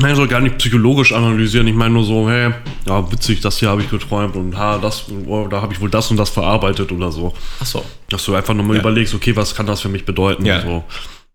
[0.00, 1.66] Man soll gar nicht psychologisch analysieren.
[1.66, 2.52] Ich meine nur so, hey,
[2.86, 5.90] ja, witzig, das hier habe ich geträumt und ha, das, oh, da habe ich wohl
[5.90, 7.34] das und das verarbeitet oder so.
[7.60, 7.84] ach so.
[8.08, 8.82] Dass du einfach nochmal Ja.
[8.82, 10.44] überlegst, okay, was kann das für mich bedeuten?
[10.44, 10.60] Ja.
[10.62, 10.84] So.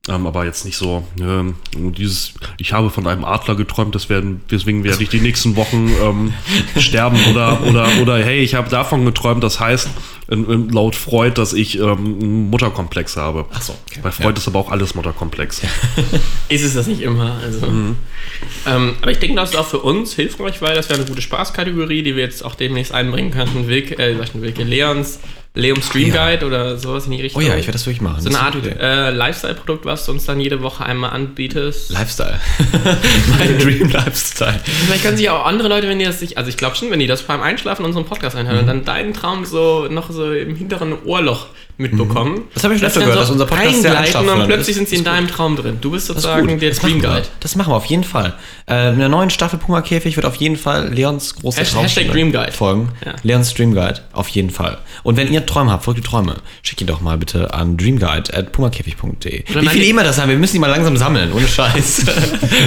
[0.10, 4.42] Ähm, aber jetzt nicht so, ähm, dieses, ich habe von einem Adler geträumt, das werden,
[4.52, 6.34] deswegen werde ich die nächsten Wochen ähm,
[6.78, 9.88] sterben oder, oder, oder hey, ich habe davon geträumt, das heißt
[10.28, 13.46] laut Freud, dass ich ähm, einen Mutterkomplex habe.
[13.54, 14.00] Ach so, okay.
[14.02, 15.62] Bei Freud ist aber auch alles Mutterkomplex.
[16.50, 17.38] ist es das nicht immer.
[17.44, 17.66] Also.
[17.68, 21.22] Ähm, aber ich denke, das ist auch für uns hilfreich, weil das wäre eine gute
[21.22, 23.68] Spaßkategorie, die wir jetzt auch demnächst einbringen könnten.
[23.68, 25.20] Wilke, äh, Wilke, Leons,
[25.56, 26.30] Leons Stream Ja.
[26.32, 27.42] Guide oder sowas in die Richtung.
[27.42, 28.22] Oh ja, ich werde das wirklich machen.
[28.22, 31.92] So eine Art äh, Lifestyle-Produkt, was du uns dann jede Woche einmal anbietest.
[31.92, 32.40] Lifestyle.
[33.38, 34.60] mein Dream Lifestyle.
[34.64, 37.00] Vielleicht können sich auch andere Leute, wenn die das sich, also ich glaube schon, wenn
[37.00, 38.62] die das beim Einschlafen unseren Podcast einhören Mhm.
[38.62, 41.48] und dann deinen Traum so noch so im hinteren Ohrloch
[41.78, 42.36] mitbekommen.
[42.36, 42.42] Mhm.
[42.54, 44.76] Das habe ich schon öfter dann gehört, dass unser Podcast sehr eingleiten und einschlafend plötzlich
[44.76, 45.78] sind sie in deinem Traum drin.
[45.82, 47.02] Du bist sozusagen der Dream.
[47.02, 47.24] Guide.
[47.40, 48.34] das machen wir auf jeden Fall.
[48.70, 52.12] Äh, in der neuen Staffel Puma Käfig wird auf jeden Fall Leons große Hashtag- Hashtag
[52.12, 52.52] Dream Guide.
[52.52, 52.90] folgen.
[53.04, 53.14] Ja.
[53.24, 54.78] Leons Dream Guide, auf jeden Fall.
[55.02, 59.44] Und wenn ihr Träume habt, folgt die Träume, schickt ihn doch mal bitte an dreamguide.pumakäfig.de.
[59.48, 60.38] Wie viele die- E-Mails haben wir?
[60.38, 62.06] Müssen die mal langsam sammeln, ohne Scheiß.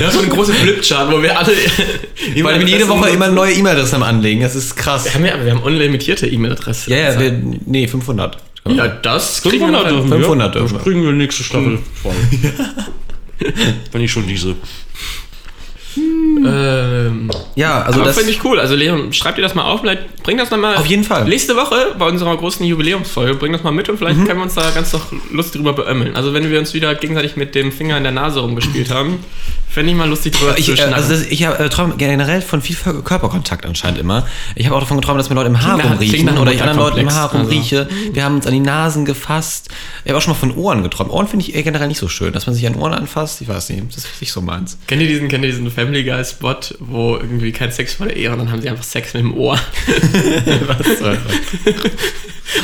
[0.03, 1.53] Ja, so eine große Flipchart, wo wir alle.
[2.43, 4.41] Weil wir jede Woche immer neue E-Mail-Adressen am Anlegen.
[4.43, 5.05] Das ist krass.
[5.05, 6.91] Wir haben ja, aber wir haben unlimitierte E-Mail-Adresse.
[6.91, 7.33] Ja, ja, wir,
[7.67, 8.37] nee, 500.
[8.69, 10.11] ja, das kriegen wir 500 noch dürfen hin.
[10.11, 10.19] wir.
[10.27, 10.93] 500 dürfen Das wir.
[10.93, 12.15] kriegen wir nächste Staffel voll.
[13.93, 14.55] Wenn ich schon diese.
[16.45, 18.61] Ähm, Ja, also das finde ich cool.
[18.61, 20.77] Also Leon, schreib dir das mal auf, vielleicht bring das dann mal.
[20.77, 21.25] Auf jeden Fall.
[21.25, 23.99] Nächste Woche bei unserer großen Jubiläumsfolge, bring das mal mit und Mhm.
[23.99, 26.15] vielleicht können wir uns da ganz doch lustig drüber beömmeln.
[26.17, 29.19] Also wenn wir uns wieder gegenseitig mit dem Finger in der Nase rumgespielt haben,
[29.69, 30.95] fände ich mal lustig drüber Ich, zu äh, schnacken.
[30.95, 34.27] also das, ich äh, träume generell von viel Körperkontakt anscheinend immer.
[34.55, 36.99] Ich habe auch davon geträumt, dass mir Leute im Haar rumriechen oder ich anderen Leuten
[36.99, 37.11] im.
[37.13, 37.39] Haar Also.
[37.39, 37.89] rumrieche.
[38.13, 39.69] Wir haben uns an die Nasen gefasst.
[40.05, 41.11] Ich habe auch schon mal von Ohren geträumt.
[41.11, 43.41] Ohren finde ich eher generell nicht so schön, dass man sich an Ohren anfasst.
[43.43, 44.79] Ich weiß nicht, das ist nicht so meins.
[44.87, 48.17] kennt ihr diesen, kennt ihr diesen Family Guy Spot, wo irgendwie kein Sex vor der
[48.17, 49.59] Ehe und dann haben sie einfach Sex mit dem Ohr?
[50.67, 51.19] Was soll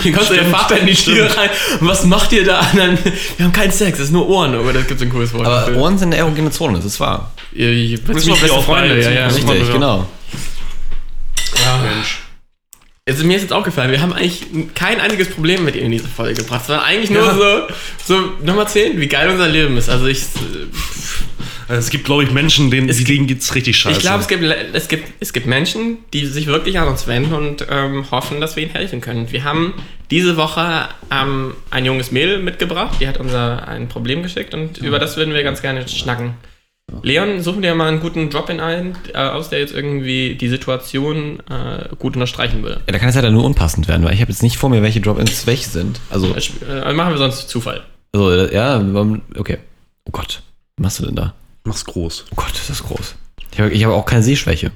[0.05, 1.51] Dann kommt der Vater in die Tür rein
[1.81, 2.65] und was macht ihr da?
[2.75, 2.99] Dann,
[3.37, 5.47] wir haben keinen Sex, es ist nur Ohren, aber das gibt ein cooles Wort.
[5.47, 5.77] Aber.
[5.77, 7.33] Ohren sind eine erogene Zone, das ist wahr.
[7.53, 9.27] Ihr, ihr Das das ist sind beste Freunde, ja, ja.
[9.27, 9.49] Richtig.
[9.49, 9.73] Richtig, ja.
[9.73, 10.09] genau.
[11.83, 12.19] Mensch.
[13.09, 14.45] Also mir ist jetzt aufgefallen, wir haben eigentlich
[14.77, 16.63] kein einziges Problem mit ihr in diese Folge gebracht.
[16.63, 17.35] Es war eigentlich nur Ja.
[17.35, 19.89] so, so nochmal zählen, wie geil unser Leben ist.
[19.89, 20.27] Also ich, äh,
[21.69, 23.97] Also es gibt, glaube ich, Menschen, denen, Es denen geht's richtig scheiße.
[23.99, 24.43] ich glaube, es gibt,
[24.73, 28.57] es, gibt, es gibt Menschen, die sich wirklich an uns wenden und ähm, hoffen, dass
[28.57, 29.31] wir ihnen helfen können.
[29.33, 29.75] Wir haben
[30.11, 34.99] diese Woche ähm, ein junges Mädel mitgebracht, die hat unser ein Problem geschickt und über
[34.99, 36.35] das würden wir ganz gerne schnacken.
[37.03, 41.39] Leon, suchen dir mal einen guten Drop-In ein, äh, aus der jetzt irgendwie die Situation
[41.49, 42.83] äh, gut unterstreichen würde.
[42.87, 44.69] Ja, da kann es ja dann nur unpassend werden, weil ich habe jetzt nicht vor
[44.69, 46.01] mir, welche Drop-ins welche sind.
[46.11, 47.83] Also, Äh, machen wir sonst Zufall.
[48.13, 49.59] also ja, ähm, okay.
[50.05, 50.43] Oh Gott,
[50.77, 51.35] was machst du denn da?
[51.65, 52.25] Mach's groß.
[52.31, 53.15] Oh Gott, ist das groß.
[53.53, 54.73] Ich habe hab auch keine Sehschwäche.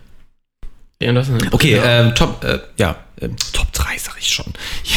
[1.00, 4.46] Leon, das ist Okay, ähm, Top, äh, ja, ähm, Top 3 sag ich schon.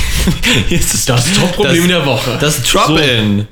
[0.67, 2.37] Hier ist es Das Top-Problem der Woche.
[2.39, 3.47] Das Drop-In.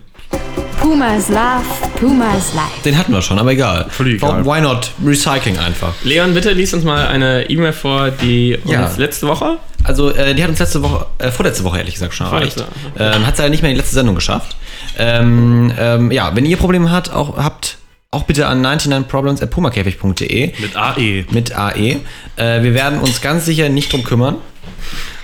[0.79, 1.63] Puma is Love,
[1.99, 2.81] Puma is Life.
[2.85, 3.88] Den hatten wir schon, aber egal.
[3.89, 4.45] Völlig egal.
[4.45, 4.91] Why not?
[5.03, 5.93] Recycling einfach.
[6.03, 8.91] Leon, bitte lies uns mal eine E-Mail vor, die uns Ja.
[8.97, 9.57] letzte Woche.
[9.83, 12.63] Also, äh, die hat uns letzte Woche, äh, vorletzte Woche ehrlich gesagt schon erreicht.
[12.99, 14.55] Ähm, hat leider nicht mehr in die letzte Sendung geschafft.
[14.97, 17.77] Ähm, ähm, ja, wenn ihr Probleme habt, auch, habt,
[18.18, 21.26] auch bitte an 99problems.pumakäfig.de Mit AE.
[21.32, 21.97] mit AE.
[22.36, 24.36] Äh, wir werden uns ganz sicher nicht drum kümmern.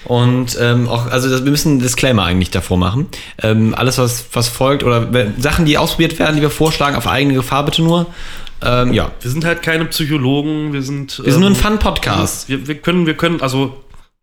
[0.06, 3.08] Und ähm, auch, also das, wir müssen einen Disclaimer eigentlich davor machen.
[3.42, 7.08] Ähm, alles, was, was folgt, oder wenn- Sachen, die ausprobiert werden, die wir vorschlagen, auf
[7.08, 8.08] eigene Gefahr bitte nur.
[8.62, 9.12] Ähm, ja.
[9.22, 11.22] Wir sind halt keine Psychologen, wir sind.
[11.24, 12.50] Wir sind nur ein ähm, Fun-Podcast.
[12.50, 13.78] Wir, wir können, wir können, also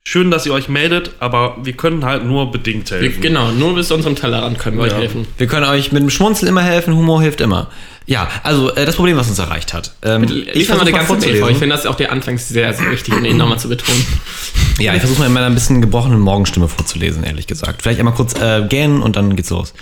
[0.05, 3.21] schön, dass ihr euch meldet, aber wir können halt nur bedingt Wir, helfen.
[3.23, 4.93] genau, nur bis zu unserem Tellerrand können wir Ja.
[4.95, 5.27] euch helfen.
[5.39, 7.68] Wir können euch mit dem Schmunzeln immer helfen, Humor hilft immer.
[8.11, 9.95] Ja, also äh, das Problem, was uns erreicht hat.
[10.03, 11.49] Ähm, Ich fand mal eine ganze vor.
[11.49, 14.05] Ich finde das auch der Anfangs sehr, sehr wichtig, um ihn nochmal zu betonen.
[14.81, 17.83] Ja, ich versuche mal in meiner ein bisschen gebrochenen Morgenstimme vorzulesen, ehrlich gesagt.
[17.83, 19.75] Vielleicht einmal kurz äh, gähnen und dann geht's los.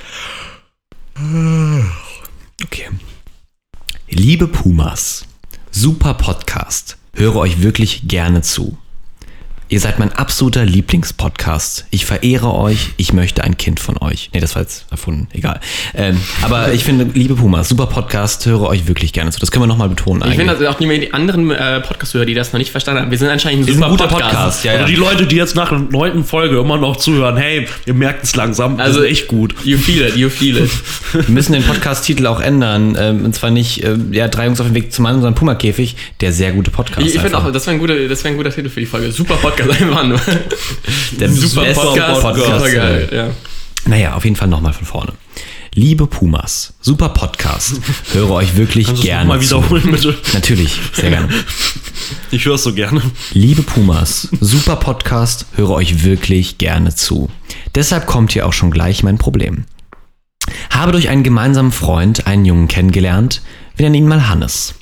[2.64, 2.89] Okay.
[4.11, 5.24] Liebe Pumas,
[5.70, 6.99] super Podcast.
[7.14, 8.76] Höre euch wirklich gerne zu.
[9.71, 11.87] Ihr seid mein absoluter Lieblingspodcast.
[11.91, 12.91] Ich verehre euch.
[12.97, 14.31] Ich möchte ein Kind von euch.
[14.33, 15.29] Nee, das war jetzt erfunden.
[15.33, 15.61] Egal.
[15.95, 18.47] Ähm, aber ich finde, liebe Pumas, super Podcast.
[18.47, 19.39] Höre euch wirklich gerne zu.
[19.41, 22.33] Das können wir nochmal betonen Ich finde, dass auch die, die anderen äh, Podcast-Hörer, die
[22.33, 24.64] das noch nicht verstanden haben, wir sind anscheinend ein Wir sind super ein guter Podcast.
[24.64, 24.87] Ja, Oder ja.
[24.87, 28.35] die Leute, die jetzt nach der neunten Folge immer noch zuhören, hey, ihr merkt es
[28.37, 29.55] langsam, Also also echt gut.
[29.64, 30.71] You feel it, you feel it.
[31.12, 32.97] Wir müssen den Podcast-Titel auch ändern.
[32.99, 35.95] Ähm, und zwar nicht ähm, ja, drei Jungs auf dem Weg zum Mann, sondern Puma-Käfig,
[36.21, 37.07] der sehr gute Podcast.
[37.07, 38.87] Ich, ich finde auch, das wäre ein, guter, das wär ein guter Titel für die
[38.87, 39.12] Folge.
[39.12, 40.20] Super Podcast, einfach nur.
[41.18, 42.22] der Super beste Podcast.
[42.22, 43.30] Super geil, ja.
[43.86, 45.12] Naja, auf jeden Fall nochmal von vorne.
[45.74, 47.80] Liebe Pumas, super Podcast.
[48.12, 49.40] Höre euch wirklich Kannst gerne zu.
[49.59, 50.16] wiederholen, bitte?
[50.32, 51.28] Natürlich, sehr gerne.
[52.30, 53.00] Ich höre es so gerne.
[53.32, 57.30] Liebe Pumas, super Podcast, höre euch wirklich gerne zu.
[57.74, 59.64] Deshalb kommt hier auch schon gleich mein Problem.
[60.70, 63.42] Habe durch einen gemeinsamen Freund einen Jungen kennengelernt,
[63.76, 64.74] wir nennen ihn mal Hannes.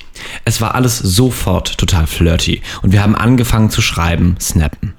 [0.45, 4.93] Es war alles sofort total flirty und wir haben angefangen zu schreiben, snappen.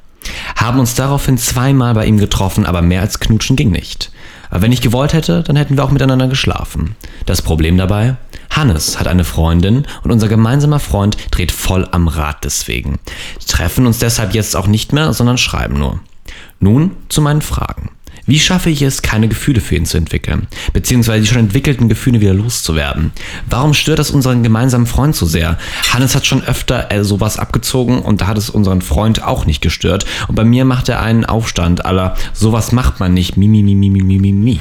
[0.57, 4.11] Haben uns daraufhin zweimal bei ihm getroffen, aber mehr als knutschen ging nicht.
[4.51, 6.97] Aber wenn ich gewollt hätte, dann hätten wir auch miteinander geschlafen.
[7.27, 8.17] Das Problem dabei?
[8.51, 12.99] Hannes hat eine Freundin und unser gemeinsamer Freund dreht voll am Rad deswegen.
[13.47, 16.01] Treffen uns deshalb jetzt auch nicht mehr, sondern schreiben nur.
[16.61, 17.91] Nun zu meinen Fragen.
[18.29, 22.21] Wie schaffe ich es, keine Gefühle für ihn zu entwickeln, beziehungsweise die schon entwickelten Gefühle
[22.21, 23.11] wieder loszuwerden?
[23.49, 25.57] Warum stört das unseren gemeinsamen Freund so sehr?
[25.95, 29.63] Hannes hat schon öfter äh, sowas abgezogen und da hat es unseren Freund auch nicht
[29.63, 30.05] gestört.
[30.29, 33.75] Und bei mir macht er einen Aufstand aller, sowas macht man nicht, mi, mi, mi,
[33.75, 34.61] mi, mi, mi, mi.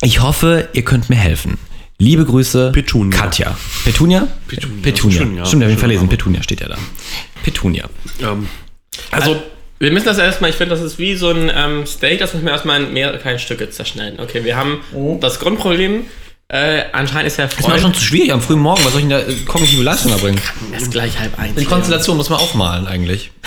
[0.00, 1.58] Ich hoffe, ihr könnt mir helfen.
[1.98, 3.18] Liebe Grüße, Petunia.
[3.18, 3.54] Katja.
[3.84, 4.28] Petunia?
[4.48, 4.76] Petunia.
[4.82, 5.18] Petunia.
[5.18, 5.44] Petunia.
[5.44, 6.08] Stimmt, wir haben ihn verlesen.
[6.08, 6.78] Petunia steht ja da.
[7.42, 7.84] Petunia.
[8.20, 8.48] Ähm,
[9.10, 9.42] also, also
[9.84, 12.46] wir müssen das erstmal, ich finde, das ist wie so ein ähm, Steak, das müssen
[12.46, 14.18] wir erstmal in mehrere kleine Stücke zerschneiden.
[14.18, 14.80] Okay, wir haben
[15.20, 16.06] das Grundproblem,
[16.48, 18.84] äh, anscheinend ist der Ist mir auch Freund schon zu schwierig am frühen Morgen.
[18.84, 20.40] Was soll ich denn da äh, kognitive Leistung erbringen?
[20.72, 21.56] erst gleich halb eins.
[21.56, 23.30] Die Konstellation muss man aufmalen eigentlich.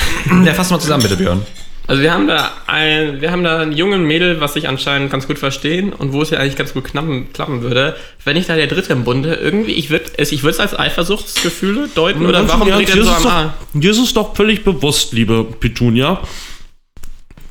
[0.46, 1.46] Ja, fass mal zusammen, bitte, Björn.
[1.88, 5.26] Also wir haben da ein, wir haben da einen jungen Mädel, was sich anscheinend ganz
[5.26, 7.96] gut verstehen und wo es ja eigentlich ganz gut knappen, klappen würde.
[8.26, 10.78] Wenn ich da der Dritte im Bunde, irgendwie, ich würde es, ich würde es als
[10.78, 14.36] Eifersuchtsgefühle deuten oder ganz warum im dreht er so am doch, dir ist es doch
[14.36, 16.22] völlig bewusst, liebe Petunia,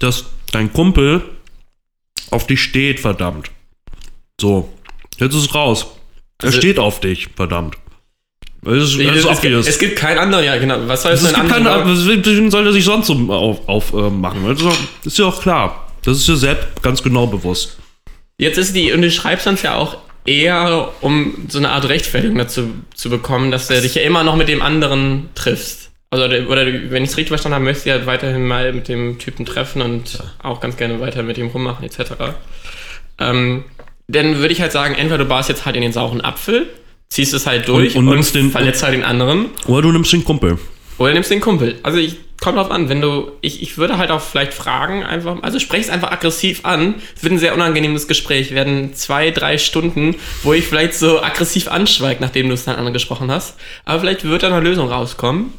[0.01, 1.22] dass dein Kumpel
[2.30, 3.51] auf dich steht, verdammt.
[4.39, 4.70] So,
[5.16, 5.87] jetzt ist es raus.
[6.43, 7.76] Er Also- steht auf dich, verdammt.
[8.65, 10.77] Es es Es, gibt, es gibt keinen anderen, ja genau.
[10.87, 11.97] Was soll es denn gibt keine, anderen?
[11.97, 14.45] weswegen soll er sich sonst so auf, auf äh, machen?
[15.05, 15.89] Ist, ja auch klar.
[16.03, 17.79] Das ist dir selbst ganz genau bewusst.
[18.39, 22.39] Jetzt ist die, und du schreibst uns ja auch eher, um so eine Art Rechtfertigung
[22.39, 25.91] dazu zu bekommen, dass du dich ja immer noch mit dem anderen triffst.
[26.11, 29.19] Also, oder, wenn ich es richtig verstanden habe, möchtest du ja weiterhin mal mit dem
[29.19, 32.13] Typen treffen und auch ganz gerne weiter mit ihm rummachen, etc.
[33.19, 33.65] Ähm,
[34.09, 36.69] dann würde ich halt sagen, entweder du baust jetzt halt in den sauren Apfel,
[37.09, 39.47] ziehst es halt durch Und- und, und den- verletzt halt den anderen.
[39.67, 40.59] Oder du nimmst den Kumpel.
[40.99, 41.79] Oder nimmst den Kumpel.
[41.83, 45.43] Also ich kommt drauf an, wenn du, ich, ich würde halt auch vielleicht fragen, einfach,
[45.43, 46.97] also sprech es einfach aggressiv an.
[47.17, 51.69] Es wird ein sehr unangenehmes Gespräch, werden zwei, drei Stunden, wo ich vielleicht so aggressiv
[51.69, 53.57] anschweige, nachdem du es dann angesprochen hast.
[53.87, 55.53] Aber vielleicht wird da eine Lösung rauskommen.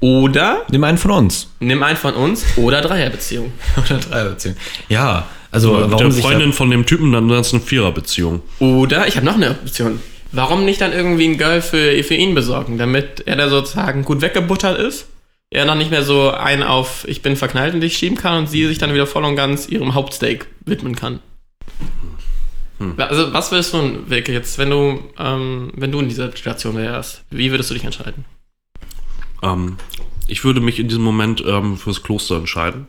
[0.00, 1.48] Oder Nimm einen von uns.
[1.60, 3.52] nimm einen von uns oder Dreierbeziehung.
[3.76, 4.56] Oder Dreierbeziehung.
[4.88, 8.42] Ja, also Mit warum der sich Freundin von dem Typen, dann ist es eine Viererbeziehung.
[8.58, 10.00] Oder, ich habe noch eine Option.
[10.32, 14.22] Warum nicht dann irgendwie ein Girl für, für ihn besorgen, damit er da sozusagen gut
[14.22, 15.06] weggebuttert ist?
[15.50, 18.46] Er noch nicht mehr so ein auf ich bin verknallt in dich schieben kann und
[18.48, 21.20] sie sich dann wieder voll und ganz ihrem Hauptsteak widmen kann.
[22.96, 27.22] Also, was würdest du, Wilke, jetzt, wenn du, ähm, wenn du in dieser Situation wärst,
[27.30, 28.24] wie würdest du dich entscheiden?
[29.42, 29.76] Ähm,
[30.26, 32.88] ich würde mich in diesem Moment ähm, fürs Kloster entscheiden.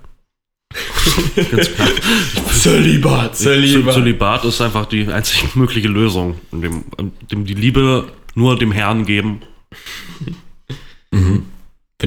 [2.51, 8.71] Zölibat, Zö- Zölibat ist einfach die einzig mögliche Lösung, indem, indem die Liebe nur dem
[8.71, 9.41] Herrn geben.
[11.11, 11.43] Finde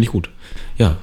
[0.00, 0.30] ich gut.
[0.78, 0.96] Ja.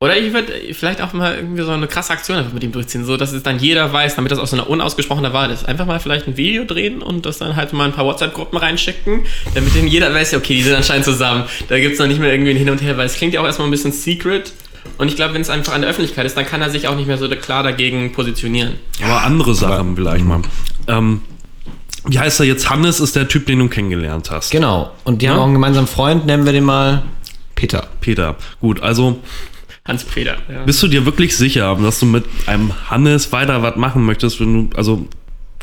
[0.00, 3.04] Oder ich würde vielleicht auch mal irgendwie so eine krasse Aktion einfach mit ihm durchziehen,
[3.04, 5.64] so dass es dann jeder weiß, damit das auch so eine unausgesprochene Wahl ist.
[5.68, 9.20] Einfach mal vielleicht ein Video drehen und das dann halt mal ein paar WhatsApp-Gruppen reinschicken,
[9.54, 11.44] damit dann jeder weiß, ja, okay, die sind anscheinend zusammen.
[11.68, 13.40] Da gibt es noch nicht mehr irgendwie ein Hin und Her, weil es klingt ja
[13.40, 14.52] auch erstmal ein bisschen secret.
[14.98, 16.96] Und ich glaube, wenn es einfach an der Öffentlichkeit ist, dann kann er sich auch
[16.96, 18.74] nicht mehr so klar dagegen positionieren.
[19.02, 20.42] Aber andere Sachen vielleicht mal.
[20.88, 21.22] Ähm,
[22.06, 22.68] wie heißt er jetzt?
[22.68, 24.50] Hannes ist der Typ, den du kennengelernt hast.
[24.50, 24.90] Genau.
[25.04, 25.40] Und die haben Ja?
[25.42, 27.02] auch einen gemeinsamen Freund, nennen wir den mal
[27.54, 27.86] Peter.
[28.00, 28.36] Peter.
[28.60, 29.20] Gut, also
[29.86, 30.36] Hans-Peter.
[30.52, 30.62] Ja.
[30.64, 34.70] bist du dir wirklich sicher, dass du mit einem Hannes weiter was machen möchtest, wenn
[34.70, 35.06] du also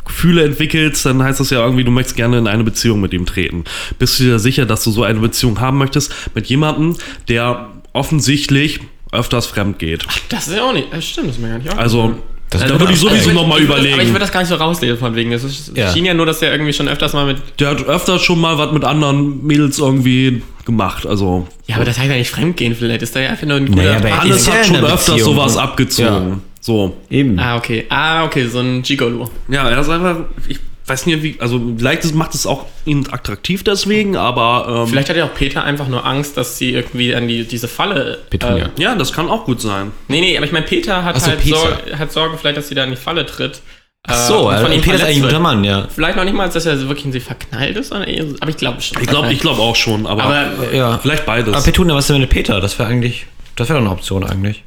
[0.04, 3.26] Gefühle entwickelst, dann heißt das ja irgendwie, du möchtest gerne in eine Beziehung mit ihm
[3.26, 3.64] treten.
[3.98, 6.96] Bist du dir sicher, dass du so eine Beziehung haben möchtest mit jemandem,
[7.28, 8.80] der offensichtlich
[9.12, 10.04] öfters fremd geht?
[10.28, 10.88] Das ist ja auch nicht.
[10.92, 12.22] Das stimmt, das ist mir gar nicht Also, aufgefallen.
[12.50, 14.08] Das da würde ich sowieso nochmal würd- Aber ich überlegen.
[14.10, 15.30] würde das gar nicht so rauslesen von wegen.
[15.30, 15.92] Es ist- Ja.
[15.92, 17.36] schien ja nur, dass er irgendwie schon öfters mal mit.
[17.60, 21.06] Der hat öfters schon mal was mit anderen Mädels irgendwie gemacht.
[21.06, 23.66] Also, Ja, aber das heißt ja nicht fremdgehen, vielleicht ist da ja einfach nur ein
[23.66, 25.62] guter Naja, aber ja hat schon öfters Beziehung, sowas ne?
[25.62, 26.42] abgezogen.
[26.60, 26.96] So.
[27.08, 27.38] Eben.
[27.38, 27.86] Ah, okay.
[27.88, 29.30] Ah, okay, so ein Gigolo.
[29.48, 30.16] Ja, er ist einfach,
[30.48, 34.88] ich weiß nicht, wie, also vielleicht ist- macht es auch ihn attraktiv deswegen, aber ähm,
[34.88, 38.18] Vielleicht hat ja auch Peter einfach nur Angst, dass sie irgendwie an die, diese Falle.
[38.30, 38.66] Petunia.
[38.76, 39.92] Äh, ja, das kann auch gut sein.
[40.08, 41.56] nee, nee, aber ich meine, Peter hat Ach so, halt Peter.
[41.56, 43.62] Sorge, hat Sorge, vielleicht, dass sie da in die Falle tritt.
[44.08, 45.40] Ach so, und also Peter ist eigentlich ein guter.
[45.40, 45.86] Mann, ja.
[45.94, 48.56] Vielleicht noch nicht mal, dass er wirklich in sie verknallt ist, sondern eher, aber ich
[48.56, 49.00] glaube schon.
[49.02, 50.98] Ich glaube ich glaub auch schon, aber, Aber Ja.
[50.98, 51.52] vielleicht beides.
[51.54, 52.60] Aber Petunia, was ist denn mit Peter?
[52.62, 53.26] Das wäre eigentlich,
[53.56, 54.64] das wäre doch eine Option eigentlich.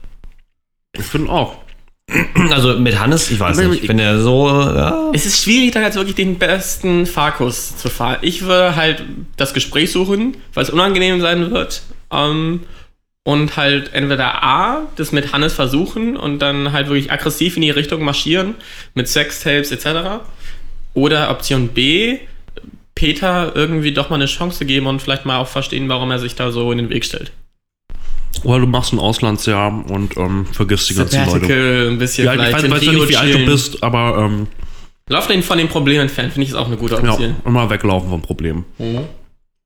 [0.96, 1.56] ich finde auch.
[2.52, 5.12] Also mit Hannes, ich weiß nicht, wenn der so, ja.
[5.14, 8.18] Es ist schwierig, da jetzt wirklich den besten Fahrkurs zu fahren.
[8.22, 9.04] Ich würde halt
[9.38, 11.84] das Gespräch suchen, weil es unangenehm sein wird.
[12.12, 12.62] Ähm,
[13.26, 17.70] und halt entweder A, das mit Hannes versuchen und dann halt wirklich aggressiv in die
[17.70, 18.56] Richtung marschieren,
[18.96, 20.26] mit Sextapes etc.
[20.94, 22.20] Oder Option B,
[22.96, 26.36] Peter irgendwie doch mal eine Chance geben und vielleicht mal auch verstehen, warum er sich
[26.36, 27.32] da so in den Weg stellt.
[28.44, 31.90] Oder du machst ein Auslandsjahr und ähm, vergisst die ganzen Leute.
[31.92, 34.18] Ein bisschen Ja, ich weiß, in weiß ja Rio nicht, wie alt du bist, aber
[34.26, 34.48] ähm,
[35.10, 37.36] Lauf den von den Problemen entfernt, finde ich ist auch eine gute ja, Option.
[37.46, 38.64] immer weglaufen vom Problem.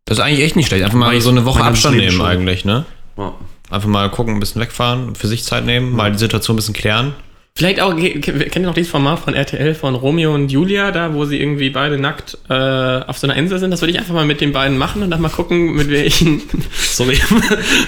[0.06, 0.84] Das ist eigentlich echt nicht schlecht.
[0.84, 2.26] Einfach mal so eine Woche Abstand nehmen schon.
[2.26, 2.86] eigentlich, ne?
[3.18, 3.34] Ja.
[3.70, 6.74] Einfach mal gucken, ein bisschen wegfahren, für sich Zeit nehmen, mal die Situation ein bisschen
[6.74, 7.14] klären.
[7.58, 10.92] Vielleicht auch, ke- ke- kennt ihr noch dieses Format von RTL von Romeo und Julia,
[10.92, 13.72] da wo sie irgendwie beide nackt äh, auf so einer Insel sind?
[13.72, 16.44] Das würde ich einfach mal mit den beiden machen und dann mal gucken, mit welchen.
[16.78, 17.20] Sorry.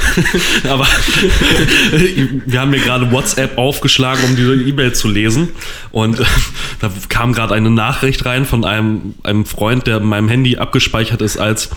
[0.70, 0.88] Aber
[2.46, 5.50] wir haben mir gerade WhatsApp aufgeschlagen, um diese E-Mail zu lesen.
[5.92, 6.24] Und äh,
[6.82, 11.22] da kam gerade eine Nachricht rein von einem, einem Freund, der in meinem Handy abgespeichert
[11.22, 11.70] ist als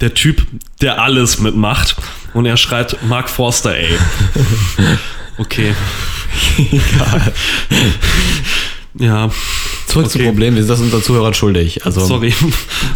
[0.00, 0.42] der Typ,
[0.82, 1.94] der alles mitmacht.
[2.34, 3.88] Und er schreibt Mark Forster, ey.
[5.38, 5.74] Okay.
[8.98, 9.30] Ja,
[9.86, 10.28] Zurück zum Okay.
[10.28, 11.84] Problem, wir sind das unseren Zuhörern schuldig.
[11.86, 12.34] Also, sorry.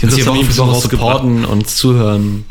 [0.01, 2.45] die uns hier Woche ein für bisschen Woche supporten, uns zuhören,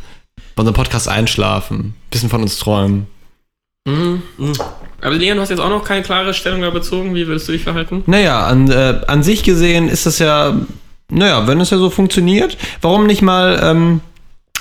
[0.56, 3.08] bei unserem Podcast einschlafen, bisschen von uns träumen.
[3.86, 4.22] Mhm.
[5.02, 7.16] Aber Leon, du hast jetzt auch noch keine klare Stellung da bezogen.
[7.16, 8.04] Wie würdest du dich verhalten?
[8.06, 10.60] Naja, an, äh, an sich gesehen ist das ja,
[11.10, 14.02] naja, wenn es ja so funktioniert, warum nicht mal, ähm,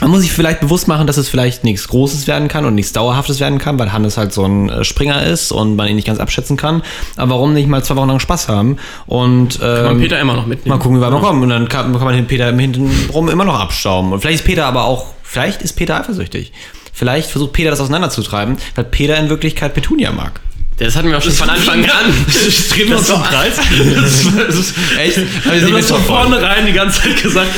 [0.01, 2.92] man muss sich vielleicht bewusst machen, dass es vielleicht nichts Großes werden kann und nichts
[2.92, 6.07] Dauerhaftes werden kann, weil Hannes halt so ein äh, Springer ist und man ihn nicht
[6.07, 6.82] ganz abschätzen kann.
[7.16, 8.76] Aber warum nicht mal zwei Wochen lang Spaß haben
[9.07, 10.76] und Kann ähm, Peter immer noch mitnehmen.
[10.76, 11.42] mal gucken, wie weit wir kommen.
[11.42, 14.12] Und dann kann, kann man den Peter hintenrum immer noch abstauben.
[14.12, 16.53] Und vielleicht ist Peter aber auch, vielleicht ist Peter eifersüchtig.
[16.92, 20.40] Vielleicht versucht Peter das auseinanderzutreiben, weil Peter in Wirklichkeit Petunia mag.
[20.79, 22.26] Das hatten wir auch schon von Anfang an.
[22.70, 22.97] Drehen wir.
[22.97, 23.09] Das,
[24.47, 25.16] das ist, Echt?
[25.45, 27.49] wir haben das von vornherein die ganze Zeit gesagt,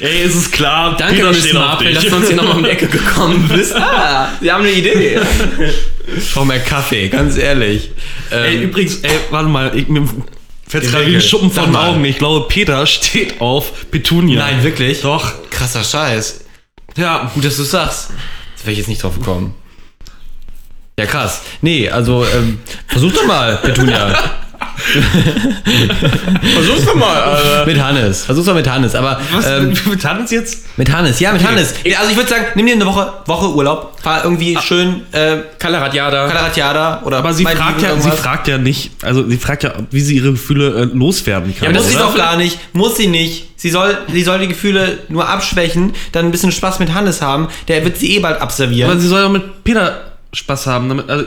[0.00, 1.94] ey, ist es klar, Danke, Peter steht auf dich.
[1.94, 3.76] dass du uns hier nochmal um die Ecke gekommen bist.
[3.76, 5.20] Ah, Sie haben eine Idee.
[6.32, 7.90] Schau mehr Kaffee, ganz ehrlich.
[8.30, 10.08] Ey, Ähm, übrigens, ey, warte mal, ich, mir
[10.66, 11.76] fällt gerade wie ein Schuppen von den.
[11.76, 12.04] Augen.
[12.04, 14.40] Ich glaube, Peter steht auf Petunia.
[14.40, 15.02] Nein, wirklich?
[15.02, 15.32] Doch.
[15.50, 16.40] Krasser Scheiß.
[16.96, 18.08] Ja, Gut, dass du sagst.
[18.10, 19.54] Da wäre ich jetzt nicht drauf gekommen.
[20.98, 21.42] Ja, krass.
[21.62, 24.08] Nee, also, ähm, versuch doch mal, Petunia.
[26.54, 27.66] Versuch's doch mal, Alter.
[27.66, 28.24] mit Hannes.
[28.24, 28.94] Versuch's mal mit Hannes.
[28.96, 30.76] Aber, was ähm, mit Hannes jetzt?
[30.76, 31.74] mit Hannes, ja, mit Hannes.
[31.98, 33.96] Also, ich würde sagen, nimm dir eine Woche, Woche Urlaub.
[34.02, 36.26] Fahr irgendwie schön, äh, Kalaratjada.
[36.26, 40.00] Kalaratjada oder Aber sie fragt, ja, sie fragt ja nicht, also sie fragt ja, wie
[40.00, 41.66] sie ihre Gefühle äh, loswerden kann.
[41.66, 42.58] Ja, muss das sie ist doch gar nicht.
[42.72, 43.48] Muss sie nicht.
[43.56, 47.48] Sie soll, sie soll die Gefühle nur abschwächen, dann ein bisschen Spaß mit Hannes haben.
[47.68, 48.90] Der wird sie eh bald abservieren.
[48.90, 50.07] Aber sie soll ja mit Peter
[50.38, 50.88] Spaß haben.
[50.88, 51.26] Damit, also,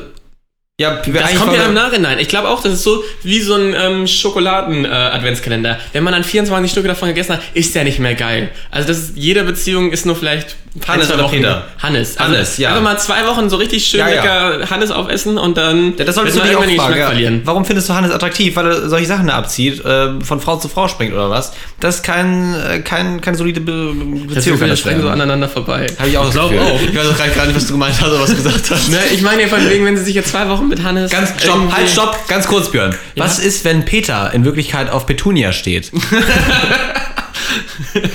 [0.79, 2.17] ja, Das kommt ja im Nachhinein.
[2.17, 5.79] Ich glaube auch, das ist so wie so ein ähm, Schokoladen-Adventskalender.
[5.93, 8.49] Wenn man dann 24 Stücke davon gegessen hat, ist der nicht mehr geil.
[8.71, 10.55] Also das ist, jede Beziehung ist nur vielleicht
[10.87, 11.65] Hannes oder Peter?
[11.79, 12.17] Hannes.
[12.17, 12.69] Also Hannes, ja.
[12.69, 14.15] Einfach mal zwei Wochen so richtig schön Ja, ja.
[14.49, 16.97] lecker Hannes aufessen und dann Ja, das solltest du dich auch fragen.
[16.97, 17.07] Ja.
[17.07, 17.41] verlieren.
[17.43, 18.55] Warum findest du Hannes attraktiv?
[18.55, 21.51] Weil er solche Sachen da abzieht, äh, von Frau zu Frau springt oder was?
[21.81, 23.93] Das ist kein, äh, kein, keine solide Be
[24.27, 24.61] Das Beziehung.
[24.61, 25.19] wir das sprechen so werden.
[25.19, 25.87] aneinander vorbei.
[25.99, 26.65] Habe ich auch das glaub Gefühl.
[26.65, 26.81] auch.
[26.81, 28.89] Ich weiß auch gerade gar nicht, was du gemeint hast oder was du gesagt hast.
[28.89, 31.11] Ne, ich meine ja von wegen, wenn sie sich jetzt zwei Wochen mit Hannes.
[31.11, 32.95] Ganz, stopp, halt, stopp, ganz kurz, Björn.
[33.17, 35.91] Was ist, wenn Peter in Wirklichkeit auf Petunia steht?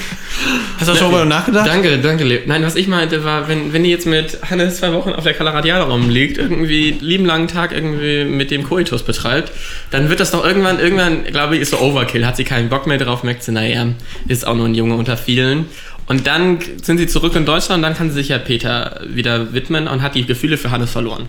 [0.86, 1.66] Hast du schon mal nachgedacht?
[1.66, 2.40] Danke, danke, Leo.
[2.46, 5.34] Nein, was ich meinte war, wenn, wenn die jetzt mit Hannes zwei Wochen auf der
[5.34, 9.52] Calaradiana rumliegt, irgendwie lieben langen Tag irgendwie mit dem Koitus betreibt,
[9.90, 12.86] dann wird das doch irgendwann, irgendwann, glaube ich, ist so Overkill, hat sie keinen Bock
[12.86, 13.86] mehr drauf, merkt sie, naja,
[14.28, 15.66] ist auch nur ein Junge unter vielen.
[16.06, 19.52] Und dann sind sie zurück in Deutschland und dann kann sie sich ja Peter wieder
[19.52, 21.28] widmen und hat die Gefühle für Hannes verloren.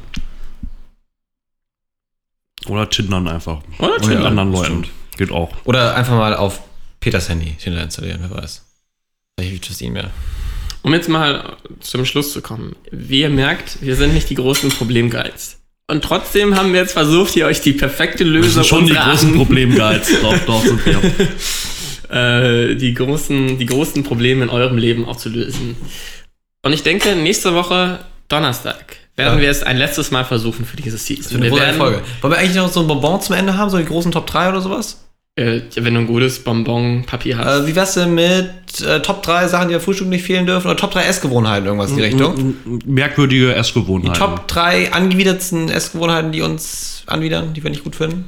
[2.68, 3.62] Oder tindern einfach.
[3.80, 4.86] Oder tindern, anderen Leuten.
[5.18, 5.52] Geht auch.
[5.64, 6.62] Oder einfach mal auf
[7.00, 8.67] Peters Handy Tinder installieren, wer weiß.
[9.40, 10.10] Ihm mehr.
[10.82, 12.76] Um jetzt mal zum Schluss zu kommen.
[12.92, 15.60] Wie ihr merkt, wir sind nicht die großen Problemguides.
[15.90, 19.36] Und trotzdem haben wir jetzt versucht, hier euch die perfekte Lösung sind schon die großen
[19.36, 20.10] Problemguides.
[20.22, 22.12] doch, doch, sind wir.
[22.72, 25.78] äh, die, großen, die großen Probleme in eurem Leben auch zu lösen.
[26.64, 29.42] Und ich denke, nächste Woche, Donnerstag, werden Ja.
[29.42, 31.38] wir es ein letztes Mal versuchen für diese Season.
[31.38, 32.02] Eine Wir werden, Folge.
[32.22, 34.50] Wollen wir eigentlich noch so ein Bonbon zum Ende haben, so die großen Top 3
[34.50, 35.07] oder sowas?
[35.38, 37.62] Äh, wenn du ein gutes Bonbon-Papier hast.
[37.64, 40.68] Äh, wie wär's denn mit äh, Top 3 Sachen, die am Frühstück nicht fehlen dürfen?
[40.68, 42.56] Oder Top 3 Essgewohnheiten, irgendwas in die Richtung?
[42.86, 44.20] Merkwürdige Die Essgewohnheiten.
[44.20, 48.26] Top 3 angewidertsten Essgewohnheiten, die uns anwidern, die wir nicht gut finden?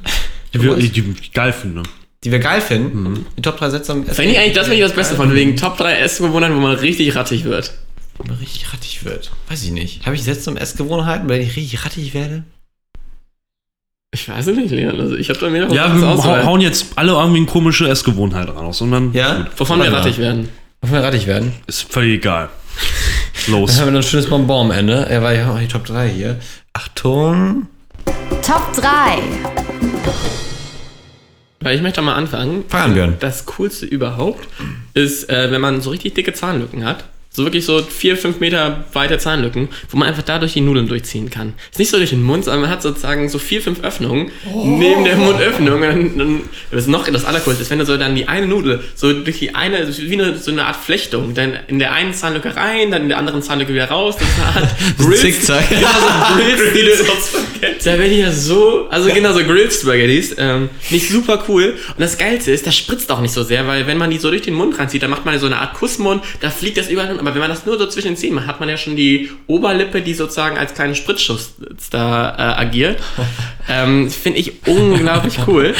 [0.54, 0.86] die, wir, die
[1.20, 1.82] ich geil finde.
[2.22, 3.26] Die wir geil finden.
[3.36, 5.56] Die Top 3 Sätze am Finde ich eigentlich, das finde ich das Beste von wegen
[5.56, 7.72] Top 3 Essgewohnheiten, wo man richtig rattig wird.
[8.18, 9.32] Wenn man richtig rattig wird.
[9.48, 10.06] Weiß ich nicht.
[10.06, 12.44] Habe ich Sätze um Essgewohnheiten, weil ich richtig rattig werde?
[14.12, 14.98] Ich weiß es nicht, Leon.
[15.00, 16.42] Also ich habe da mehr noch Ja, wir Auswahl.
[16.42, 18.80] hau- hauen jetzt alle irgendwie eine komische Essgewohnheit raus.
[18.80, 19.46] Und dann Ja?
[19.56, 20.48] Wovon wir rattig werden.
[20.82, 21.52] Wollen wir rattig werden?
[21.68, 22.48] ist völlig egal.
[23.46, 23.78] Dann Los.
[23.78, 25.06] haben wir noch ein schönes Bonbon am Ende.
[25.08, 26.40] Er war ja auch die Top 3 hier.
[26.72, 27.66] Achtung.
[28.42, 29.18] Top 3.
[31.60, 32.64] Weil ich möchte mal anfangen.
[32.68, 33.16] Fang an, Björn.
[33.20, 34.48] Das Coolste überhaupt
[34.94, 37.04] ist, äh, wenn man so richtig dicke Zahnlücken hat.
[37.32, 41.30] So wirklich so vier, fünf Meter weite Zahnlücken, wo man einfach dadurch die Nudeln durchziehen
[41.30, 41.54] kann.
[41.70, 44.32] Ist nicht so durch den Mund, sondern man hat sozusagen so vier, fünf Öffnungen
[44.64, 45.74] neben der Mundöffnung.
[45.76, 46.40] Und dann, dann,
[46.72, 49.38] das ist noch das Allercoolste, ist, wenn du so dann die eine Nudel so durch
[49.38, 53.02] die eine, wie eine, so eine Art Flechtung, dann in der einen Zahnlücke rein, dann
[53.02, 54.16] in der anderen Zahnlücke wieder raus.
[54.18, 55.64] Das ist eine Art Grills- Zickzack.
[55.70, 60.68] So Grills, die du, da werde ich ja so, also genau so Grilled Spaghettis, ähm,
[60.90, 61.76] nicht super cool.
[61.88, 64.30] Und das Geilste ist, das spritzt auch nicht so sehr, weil wenn man die so
[64.30, 67.19] durch den Mund ranzieht, dann macht man so eine Art Kussmund, da fliegt das überall.
[67.20, 69.30] Aber wenn man das nur so zwischen den Zähnen macht, hat man ja schon die
[69.46, 71.54] Oberlippe, die sozusagen als kleinen Spritzschuss
[71.90, 73.00] da äh, agiert.
[73.68, 75.74] ähm, Finde ich unglaublich cool.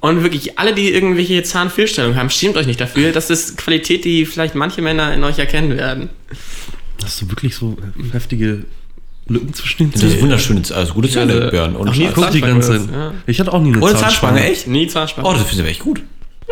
[0.00, 3.12] Und wirklich, alle, die irgendwelche Zahnfehlstellungen haben, schämt euch nicht dafür.
[3.12, 6.10] Das ist Qualität, die vielleicht manche Männer in euch erkennen werden.
[7.02, 7.76] Hast du wirklich so
[8.12, 8.64] heftige
[9.28, 10.22] Lücken zwischen den Das ist Zähnen?
[10.22, 10.62] wunderschön.
[10.74, 11.76] Also gute Zähne, Also, Björn.
[11.76, 12.08] Und nie.
[12.12, 12.92] Guck die ganze Zeit.
[12.92, 13.14] Ja.
[13.26, 14.66] Ich hatte auch nie eine Ohne Zahnspange, echt?
[14.66, 15.28] Nie Zahnspange.
[15.28, 16.02] Oh, das finde ich echt gut.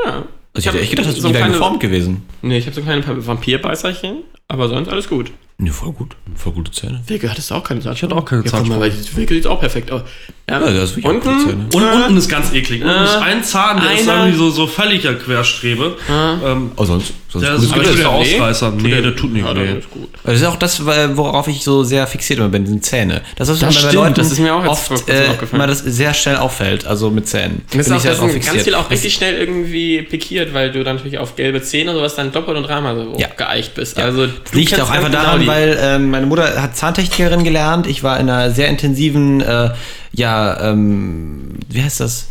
[0.05, 0.25] ja.
[0.53, 2.23] Also ich hätte echt gedacht, das so wäre geformt gewesen.
[2.43, 5.31] Nee, ich habe so kleine Vampirbeißerchen, aber sonst alles gut.
[5.63, 6.17] Ne, voll gut.
[6.37, 7.03] Voll gute Zähne.
[7.07, 7.97] Wilke, hattest du auch keine Zahnspange?
[7.97, 10.03] Ich hatte auch keine ja, guck mal, weil Wilke sieht auch perfekt aus.
[10.49, 11.67] Ja, Ja, das ist wirklich auch gute Zähne.
[11.75, 12.83] Und unten ist ganz eklig.
[12.83, 15.97] Unten ist ein Zahn, der ist einer- irgendwie so, so völliger Querstrebe.
[16.09, 18.05] Ähm, Oh, sonst, sonst der ist der der weh?
[18.05, 18.71] Ausreißer.
[18.73, 19.79] Nee, der tut nicht ja, weh.
[19.79, 20.09] ist gut.
[20.25, 23.21] Das ist auch das, worauf ich so sehr fixiert bin, sind Zähne.
[23.37, 25.59] Das ist Das bei stimmt, Leuten das ist mir auch oft äh, aufgefallen.
[25.59, 27.63] mal das sehr schnell auffällt, also mit Zähnen.
[27.77, 31.19] Das, ist auch, das ganz viel auch richtig schnell irgendwie pikiert, weil du dann natürlich
[31.19, 33.99] auf gelbe Zähne oder sowas dann doppelt und dreimal so geeicht bist.
[33.99, 37.45] Also du Das liegt auch einfach ganz daran, genau weil ähm, meine Mutter hat Zahntechnikerin
[37.45, 37.87] gelernt.
[37.87, 39.71] Ich war in einer sehr intensiven, äh,
[40.13, 42.29] ja, ähm, wie heißt das?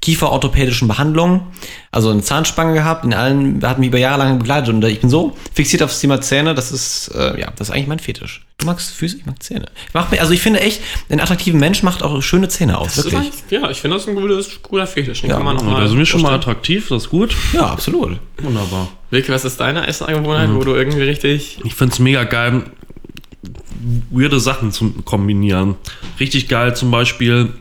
[0.00, 1.48] Kieferorthopädischen Behandlung.
[1.90, 5.10] Also eine Zahnspange gehabt, in allen, hat mich über Jahre lang begleitet und ich bin
[5.10, 8.44] so fixiert aufs Thema Zähne, das ist, äh, ja, das ist eigentlich mein Fetisch.
[8.58, 9.66] Du magst Füße, ich mag Zähne.
[9.88, 12.94] Ich mach mir, also ich finde echt, ein attraktiver Mensch macht auch schöne Zähne aus,
[12.96, 13.32] Das ist wirklich.
[13.32, 15.20] eigentlich- ja, ich finde das ein gutes, guter Fetisch.
[15.22, 17.34] Den Ja, kann man auch mal ist mir schon mal attraktiv, das ist gut.
[17.52, 18.18] Ja, absolut.
[18.42, 18.88] Wunderbar.
[19.10, 21.58] Wilke, was ist deine Essangewohnheit, wo du irgendwie richtig...
[21.64, 22.64] Ich find's mega geil,
[24.10, 25.76] weirde Sachen zu kombinieren.
[26.20, 27.52] Richtig geil zum Beispiel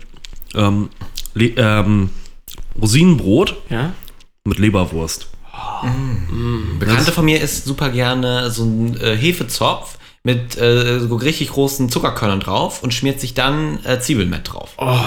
[0.56, 0.90] ähm,
[1.36, 2.10] ähm,
[2.82, 3.94] Rosinenbrot Ja?
[4.46, 5.28] mit Leberwurst.
[6.80, 11.90] Bekannte von mir isst super gerne so einen äh, Hefezopf mit äh, so richtig großen
[11.90, 14.74] Zuckerkörnern drauf und schmiert sich dann äh, Zwiebelmett drauf.
[14.78, 14.98] Oh,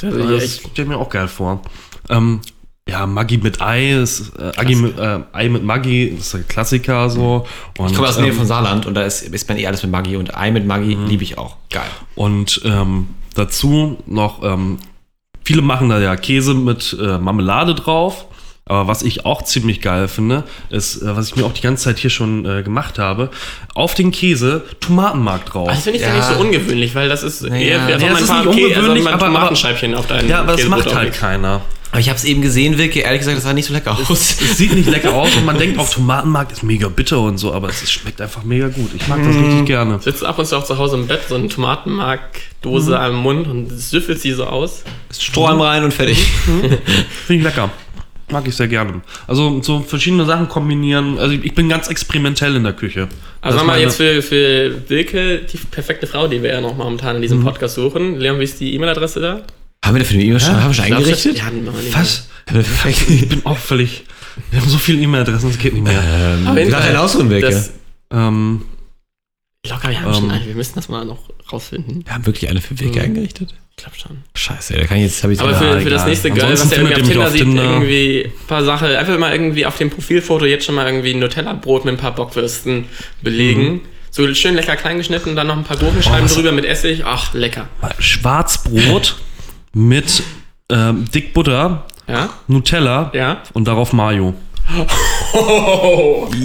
[0.00, 0.68] das ist Das echt...
[0.72, 1.62] stelle mir auch geil vor.
[2.08, 2.40] Ähm,
[2.88, 7.08] ja, Maggi mit Ei, ist, äh, mit, äh, Ei mit Maggi, das ist der Klassiker
[7.08, 7.46] so.
[7.78, 9.66] Und, Ich komme aus der Nähe ähm, von Saarland und da ist, ist man eh
[9.66, 11.56] alles mit Maggi und Ei mit Maggi liebe ich auch.
[11.70, 11.88] Geil.
[12.14, 14.78] Und ähm, dazu noch, ähm,
[15.44, 18.26] viele machen da ja Käse mit äh, Marmelade drauf.
[18.66, 21.84] Aber was ich auch ziemlich geil finde, ist, äh, was ich mir auch die ganze
[21.84, 23.28] Zeit hier schon äh, gemacht habe,
[23.74, 25.68] auf den Käse Tomatenmark drauf.
[25.68, 26.08] Also finde ich Ja.
[26.08, 27.84] ja nicht so ungewöhnlich, weil das ist eher ja.
[27.84, 30.52] als Ja, es ist nicht ungewöhnlich, also mein aber- aber- Tomatenscheibchen auf deinen ja, aber
[30.52, 31.60] das Käsebrot macht halt keiner.
[31.94, 32.98] Aber ich habe es eben gesehen, Wilke.
[32.98, 34.10] Ehrlich gesagt, das sah nicht so lecker aus.
[34.10, 37.52] Es sieht nicht lecker aus und man denkt auch, Tomatenmark ist mega bitter und so,
[37.54, 38.90] aber es schmeckt einfach mega gut.
[38.96, 40.00] Ich mag das richtig gerne.
[40.00, 42.96] Sitzt ab und zu auch zu Hause im Bett, so eine Tomatenmarkdose Mhm.
[42.96, 44.82] am Mund und süffelt sie so aus.
[45.16, 46.18] Strohhalm rein und fertig.
[46.18, 46.78] Finde
[47.28, 47.70] ich lecker.
[48.30, 49.02] Mag ich sehr gerne.
[49.28, 51.18] Also so verschiedene Sachen kombinieren.
[51.18, 53.02] Also ich bin ganz experimentell in der Küche.
[53.40, 56.60] Also Das haben wir meine- jetzt für, für Wilke die perfekte Frau, die wir ja
[56.60, 57.44] noch momentan in diesem Mhm.
[57.44, 58.18] Podcast suchen.
[58.18, 59.42] Leon, wie ist die E-Mail-Adresse da?
[59.84, 61.38] Haben wir dafür eine E-Mail schon, haben wir schon eingerichtet?
[61.38, 61.44] Ja.
[61.92, 62.28] Was?
[62.88, 64.04] Ich bin auch völlig.
[64.50, 66.02] Wir haben so viele E-Mail-Adressen, das geht nicht mehr.
[66.02, 66.82] Ähm, Lass Fall.
[66.88, 67.50] einen ausruhen, Wilke.
[67.50, 67.70] Das,
[68.12, 68.62] Ähm,
[69.68, 70.30] locker, wir haben schon Ähm.
[70.30, 70.46] eine.
[70.46, 71.18] Wir müssen das mal noch
[71.52, 72.04] rausfinden.
[72.06, 73.54] wir haben wirklich eine für Wilke eingerichtet.
[73.76, 74.18] Ich glaube schon.
[74.36, 76.70] Scheiße, da kann ich jetzt, habe ich Aber Ja, für, für das nächste Girl, was
[76.70, 80.44] er irgendwie auf Tinder sieht, irgendwie ein paar Sachen, einfach mal irgendwie auf dem Profilfoto
[80.44, 82.84] jetzt schon mal irgendwie ein Nutella-Brot mit ein paar Bockwürsten
[83.22, 83.80] belegen.
[84.12, 86.30] So schön lecker klein geschnitten und dann noch ein paar Gurkenscheiben Mhm.
[86.30, 87.02] Oh, drüber mit Essig.
[87.04, 87.68] Ach, lecker.
[87.98, 89.16] Schwarzbrot
[89.74, 90.22] mit
[90.70, 92.30] ähm, Dickbutter, Ja?
[92.48, 93.42] Nutella Ja?
[93.52, 94.34] und darauf Mayo.
[95.34, 96.28] Oh.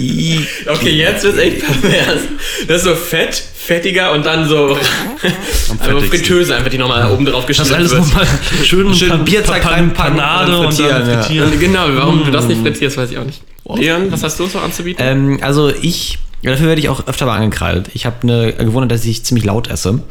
[0.66, 2.20] Okay, jetzt wird's echt pervers.
[2.68, 4.76] Das ist so fett, fettiger und dann so
[5.80, 6.00] also.
[6.00, 8.02] Fritteuse einfach, die nochmal oben drauf Das geschnitten alles wird.
[8.02, 8.26] nochmal
[8.62, 11.58] schön, Schön Pan- reinpacken Panade und dann und dann frittieren, ja.
[11.58, 13.42] genau, warum du das nicht frittierst, weiß ich auch nicht.
[13.74, 15.04] Leon, was hast du so anzubieten?
[15.04, 17.88] Ähm, also ich, dafür werde ich auch öfter mal angekreidet.
[17.94, 20.02] Ich habe eine Gewohnheit, dass ich ziemlich laut esse.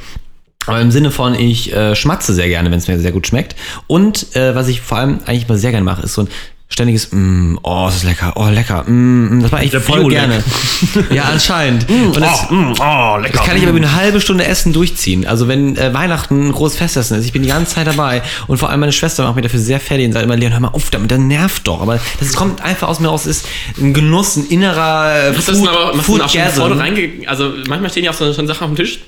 [0.69, 3.55] Aber im Sinne von, ich äh, schmatze sehr gerne, wenn es mir sehr gut schmeckt.
[3.87, 6.27] Und äh, was ich vor allem eigentlich mal sehr gerne mache, ist so ein
[6.71, 10.19] ständiges, mm, oh, das ist lecker, oh, lecker, mm, mm, das mache ich voll Bio-Leck.
[10.19, 10.43] gerne.
[11.09, 11.89] ja, anscheinend.
[11.89, 13.37] Und das, Oh, mm, oh, lecker.
[13.37, 15.25] das kann ich aber über eine halbe Stunde Essen durchziehen.
[15.25, 18.59] Also wenn äh, Weihnachten ein großes Festessen ist, ich bin die ganze Zeit dabei und
[18.59, 20.69] vor allem meine Schwester macht mir dafür sehr fertig und sagt immer, Leon, hör mal
[20.69, 21.81] auf damit, das nervt doch.
[21.81, 23.47] Aber das kommt einfach aus mir raus, ist
[23.77, 27.09] ein Genuss, ein innerer du das denn aber denn auch schon bevor du reinge...
[27.25, 28.99] Also manchmal stehen ja auch so schon Sachen auf dem Tisch.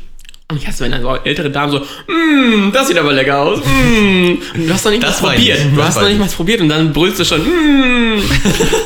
[0.52, 3.60] Und ich hasse, wenn dann so ältere Damen so, mmm, das sieht aber lecker aus.
[3.60, 4.32] Mm.
[4.54, 5.60] Und Du hast noch nicht Das mal probiert.
[5.72, 6.20] Du Das hast noch nicht ich.
[6.20, 8.22] mal probiert und dann brüllst du schon, mm.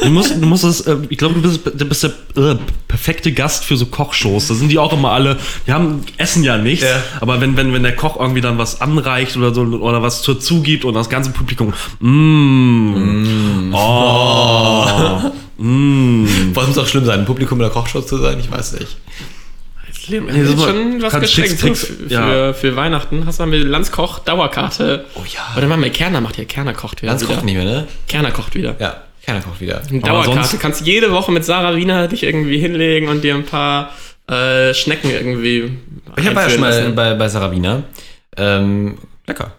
[0.04, 2.56] Du musst, du musst es, äh, ich glaube, du bist, du bist der äh,
[2.88, 4.48] perfekte Gast für so Kochshows.
[4.48, 7.02] Da sind die auch immer alle, die haben, essen ja nichts, Ja.
[7.20, 10.62] aber wenn, wenn, wenn der Koch irgendwie dann was anreicht oder so oder was dazu
[10.62, 16.26] gibt und das ganze Publikum, mm, oh, mm.
[16.54, 18.40] Was muss auch schlimm sein, ein Publikum in der Kochshow zu sein?
[18.40, 18.98] Ich weiß nicht.
[20.10, 20.68] Leon, Nee, das ist super.
[20.72, 22.54] schon was Kannst geschenkt Tricks, für, ja.
[22.54, 23.26] für Weihnachten.
[23.26, 25.06] Hast du mal mit Landskoch Dauerkarte.
[25.16, 25.58] Oh ja.
[25.58, 27.20] Oder machen wir Kerner macht ja Kerner kocht wieder.
[27.20, 27.26] Wieder.
[27.34, 27.88] kocht nicht mehr, ne?
[28.08, 28.76] Kerner kocht wieder.
[28.80, 29.82] Ja, keiner kocht wieder.
[29.92, 30.58] Dauerkarte.
[30.58, 33.92] kannst jede Woche mit Sarah Wiener dich irgendwie hinlegen und dir ein paar
[34.30, 35.72] äh, Schnecken irgendwie.
[36.18, 37.84] Ich habe ja schon mal bei, bei Sarah Wiener.
[38.38, 38.98] Ähm,
[39.28, 39.54] lecker.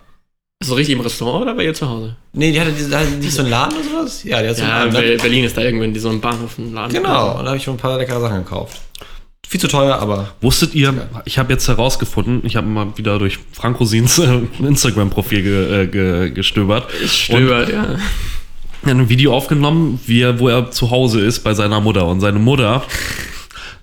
[0.62, 2.16] So richtig im Restaurant oder bei ihr zu Hause?
[2.32, 4.24] Nee, die hatte, die so einen Laden oder sowas?
[4.24, 5.10] Ja, die hat so Ja, einen Laden.
[5.16, 6.94] Be- Berlin ist da irgendwo in so einem Bahnhof ein Laden.
[6.94, 8.80] Genau, und da habe ich schon ein paar leckere Sachen gekauft.
[9.48, 13.38] Viel zu teuer, aber Wusstet ihr, ich habe jetzt herausgefunden, ich habe mal wieder durch
[13.52, 16.90] Frank Rosins äh, Instagram-Profil ge, äh, ge, gestöbert.
[17.06, 17.96] Stöbert, ja.
[18.82, 22.06] Ein Video aufgenommen, wie er, wo er zu Hause ist bei seiner Mutter.
[22.06, 22.82] Und seine Mutter,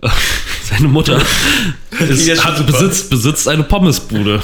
[0.01, 0.09] äh,
[0.63, 1.21] seine Mutter
[2.09, 4.43] ist, hat, besitzt, besitzt eine Pommesbude.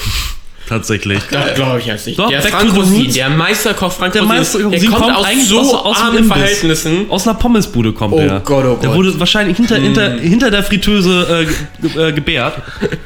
[0.69, 1.19] Tatsächlich.
[1.31, 2.19] Das glaube ich jetzt nicht.
[2.19, 5.47] Doch, der Frank Rosin, der Meisterkoch Frank Der Rosin, Meister der kommt, kommt aus eigentlich
[5.49, 6.31] so aus- aus dem armen Imbiss.
[6.37, 7.05] Verhältnissen.
[7.09, 8.39] Aus einer Pommesbude kommt Oh er.
[8.41, 8.97] Gott, oh Der Gott.
[8.97, 11.47] wurde wahrscheinlich hinter, hinter, hinter der Fritteuse
[11.81, 12.61] äh, ge, äh, gebärt.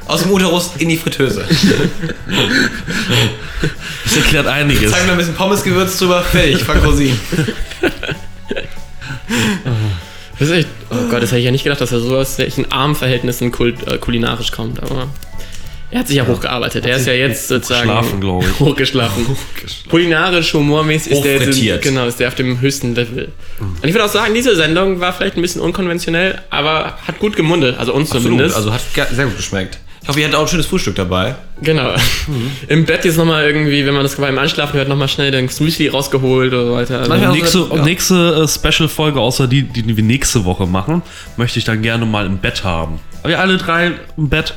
[0.08, 1.46] aus dem Uterus in die Fritteuse.
[4.04, 4.92] Das erklärt einiges.
[4.92, 7.18] Zeig mir ein bisschen Pommesgewürz drüber, fertig, Frank Rosin.
[10.40, 12.36] Das ist echt, oh Gott, das hätte ich ja nicht gedacht, dass er so aus
[12.36, 15.08] solchen armen Verhältnissen kult, äh, kulinarisch kommt, aber
[15.94, 16.86] er hat sich ja hochgearbeitet.
[16.86, 18.60] Er ist ja jetzt sozusagen hochgeschlafen, ich.
[18.60, 19.26] hochgeschlafen.
[19.90, 23.32] Kulinarisch, humormäßig ist der, jetzt in- genau, ist der auf dem höchsten Level.
[23.60, 27.36] Und ich würde auch sagen, diese Sendung war vielleicht ein bisschen unkonventionell, aber hat gut
[27.36, 28.56] gemundet, also uns zumindest.
[28.56, 28.82] Also hat
[29.12, 29.80] sehr gut geschmeckt.
[30.02, 31.36] Ich hoffe, ihr hattet auch ein schönes Frühstück dabei.
[31.62, 31.94] Genau.
[32.68, 35.88] Im Bett jetzt nochmal irgendwie, wenn man das beim Einschlafen hört, nochmal schnell den Müsli
[35.88, 36.98] rausgeholt oder so weiter.
[37.00, 37.84] Also Manchmal- nächste Ja.
[37.86, 41.04] nächste äh, Special-Folge, außer die, die wir nächste Woche machen,
[41.38, 43.00] möchte ich dann gerne mal im Bett haben.
[43.22, 44.56] Aber wir alle drei im Bett.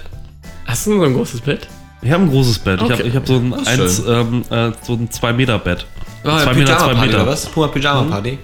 [0.67, 1.67] Hast du so ein großes Bett?
[2.03, 2.81] Ich habe ein großes Bett.
[2.81, 2.93] Ich Okay.
[2.99, 5.87] habe ich hab so ein, ist eins, ähm, äh, so ein 2-Meter-Bett.
[6.23, 7.23] War Zwei Meter, zwei Pyjama-Party Meter.
[7.23, 7.47] oder was?
[7.47, 8.39] Puma Pyjama-Party.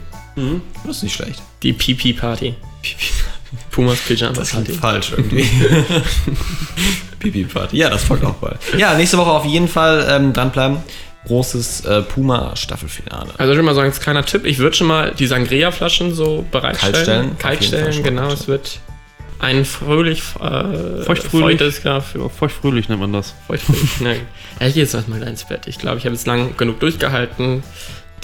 [0.85, 1.43] Das ist nicht schlecht.
[1.63, 2.55] Die Pipi-Party.
[3.71, 4.65] Pumas Pyjama Das Party.
[4.67, 5.43] klingt falsch irgendwie.
[7.19, 7.77] Pipi-Party.
[7.77, 8.59] Ja, das folgt auch bald.
[8.79, 10.79] Ja, nächste Woche auf jeden Fall ähm, dranbleiben.
[11.27, 13.31] Großes äh, Puma-Staffelfinale.
[13.39, 14.45] Also ich würde mal sagen, jetzt kleiner Tipp.
[14.45, 17.37] Ich würde schon mal die Sangria-Flaschen so bereitstellen.
[17.39, 18.29] Kaltstellen, Kaltstellen, genau.
[18.33, 18.81] Es wird
[19.43, 21.59] ein fröhlich, äh, Feuchtfröhlich.
[21.61, 23.35] feuchtes, für- Feuchtfröhlich nennt man das.
[23.47, 23.91] feuchtfröhlich.
[24.01, 24.21] Nein.
[24.61, 25.63] Ja, ich gehe jetzt erstmal ins Bett.
[25.67, 27.63] Ich glaube, ich habe jetzt lang genug durchgehalten.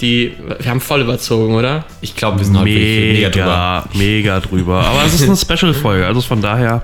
[0.01, 1.83] die, wir haben voll überzogen, oder?
[1.99, 3.85] Ich glaube, wir sind heute wirklich mega drüber.
[3.93, 4.83] Mega, drüber.
[4.85, 6.83] Aber es ist eine Special-Folge, also von daher.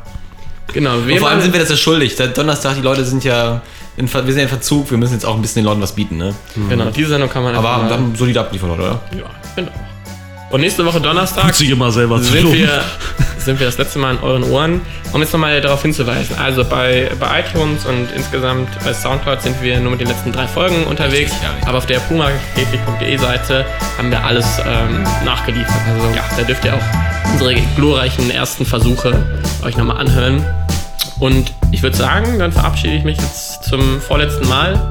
[0.73, 2.13] Genau, Und wir vor allem sind wir das ja schuldig.
[2.15, 3.61] Seit Donnerstag, die Leute sind ja,
[3.95, 5.93] in, wir sind ja in Verzug, wir müssen jetzt auch ein bisschen den Leuten was
[5.95, 6.36] bieten, ne?
[6.67, 9.01] Genau, diese Sendung kann man Aber einfach wir haben solide abgeliefert, oder?
[9.17, 9.23] Ja,
[9.55, 9.71] genau.
[10.55, 12.81] Und nächste Woche Donnerstag Sich immer selber zu sind wir,
[13.39, 14.79] sind wir das letzte Mal in euren Ohren.
[15.11, 16.33] Um jetzt nochmal darauf hinzuweisen.
[16.37, 20.47] Also bei, bei iTunes und insgesamt bei Soundcloud sind wir nur mit den letzten drei
[20.47, 21.33] Folgen unterwegs.
[21.43, 21.67] ja.
[21.67, 23.65] Aber auf der pumakäfig.de Seite
[23.97, 25.75] haben wir alles ähm, nachgeliefert.
[25.89, 29.25] Also da dürft ihr auch unsere glorreichen ersten Versuche
[29.61, 30.41] euch nochmal anhören.
[31.19, 34.89] Und ich würde sagen, dann verabschiede ich mich jetzt zum vorletzten Mal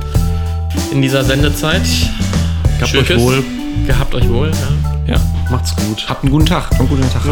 [0.93, 1.87] in dieser Sendezeit.
[2.85, 3.23] Gehabt euch Tschüss.
[3.23, 3.45] wohl.
[3.87, 4.51] Gehabt euch wohl,
[5.07, 5.15] ja.
[5.15, 5.21] Ja.
[5.51, 6.05] Macht's gut.
[6.07, 6.65] Habt einen guten Tag.
[6.65, 7.25] Habt einen guten Tag.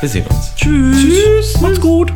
[0.00, 0.54] Wir sehen uns.
[0.56, 1.60] Tschüss.
[1.60, 2.10] Macht's gut.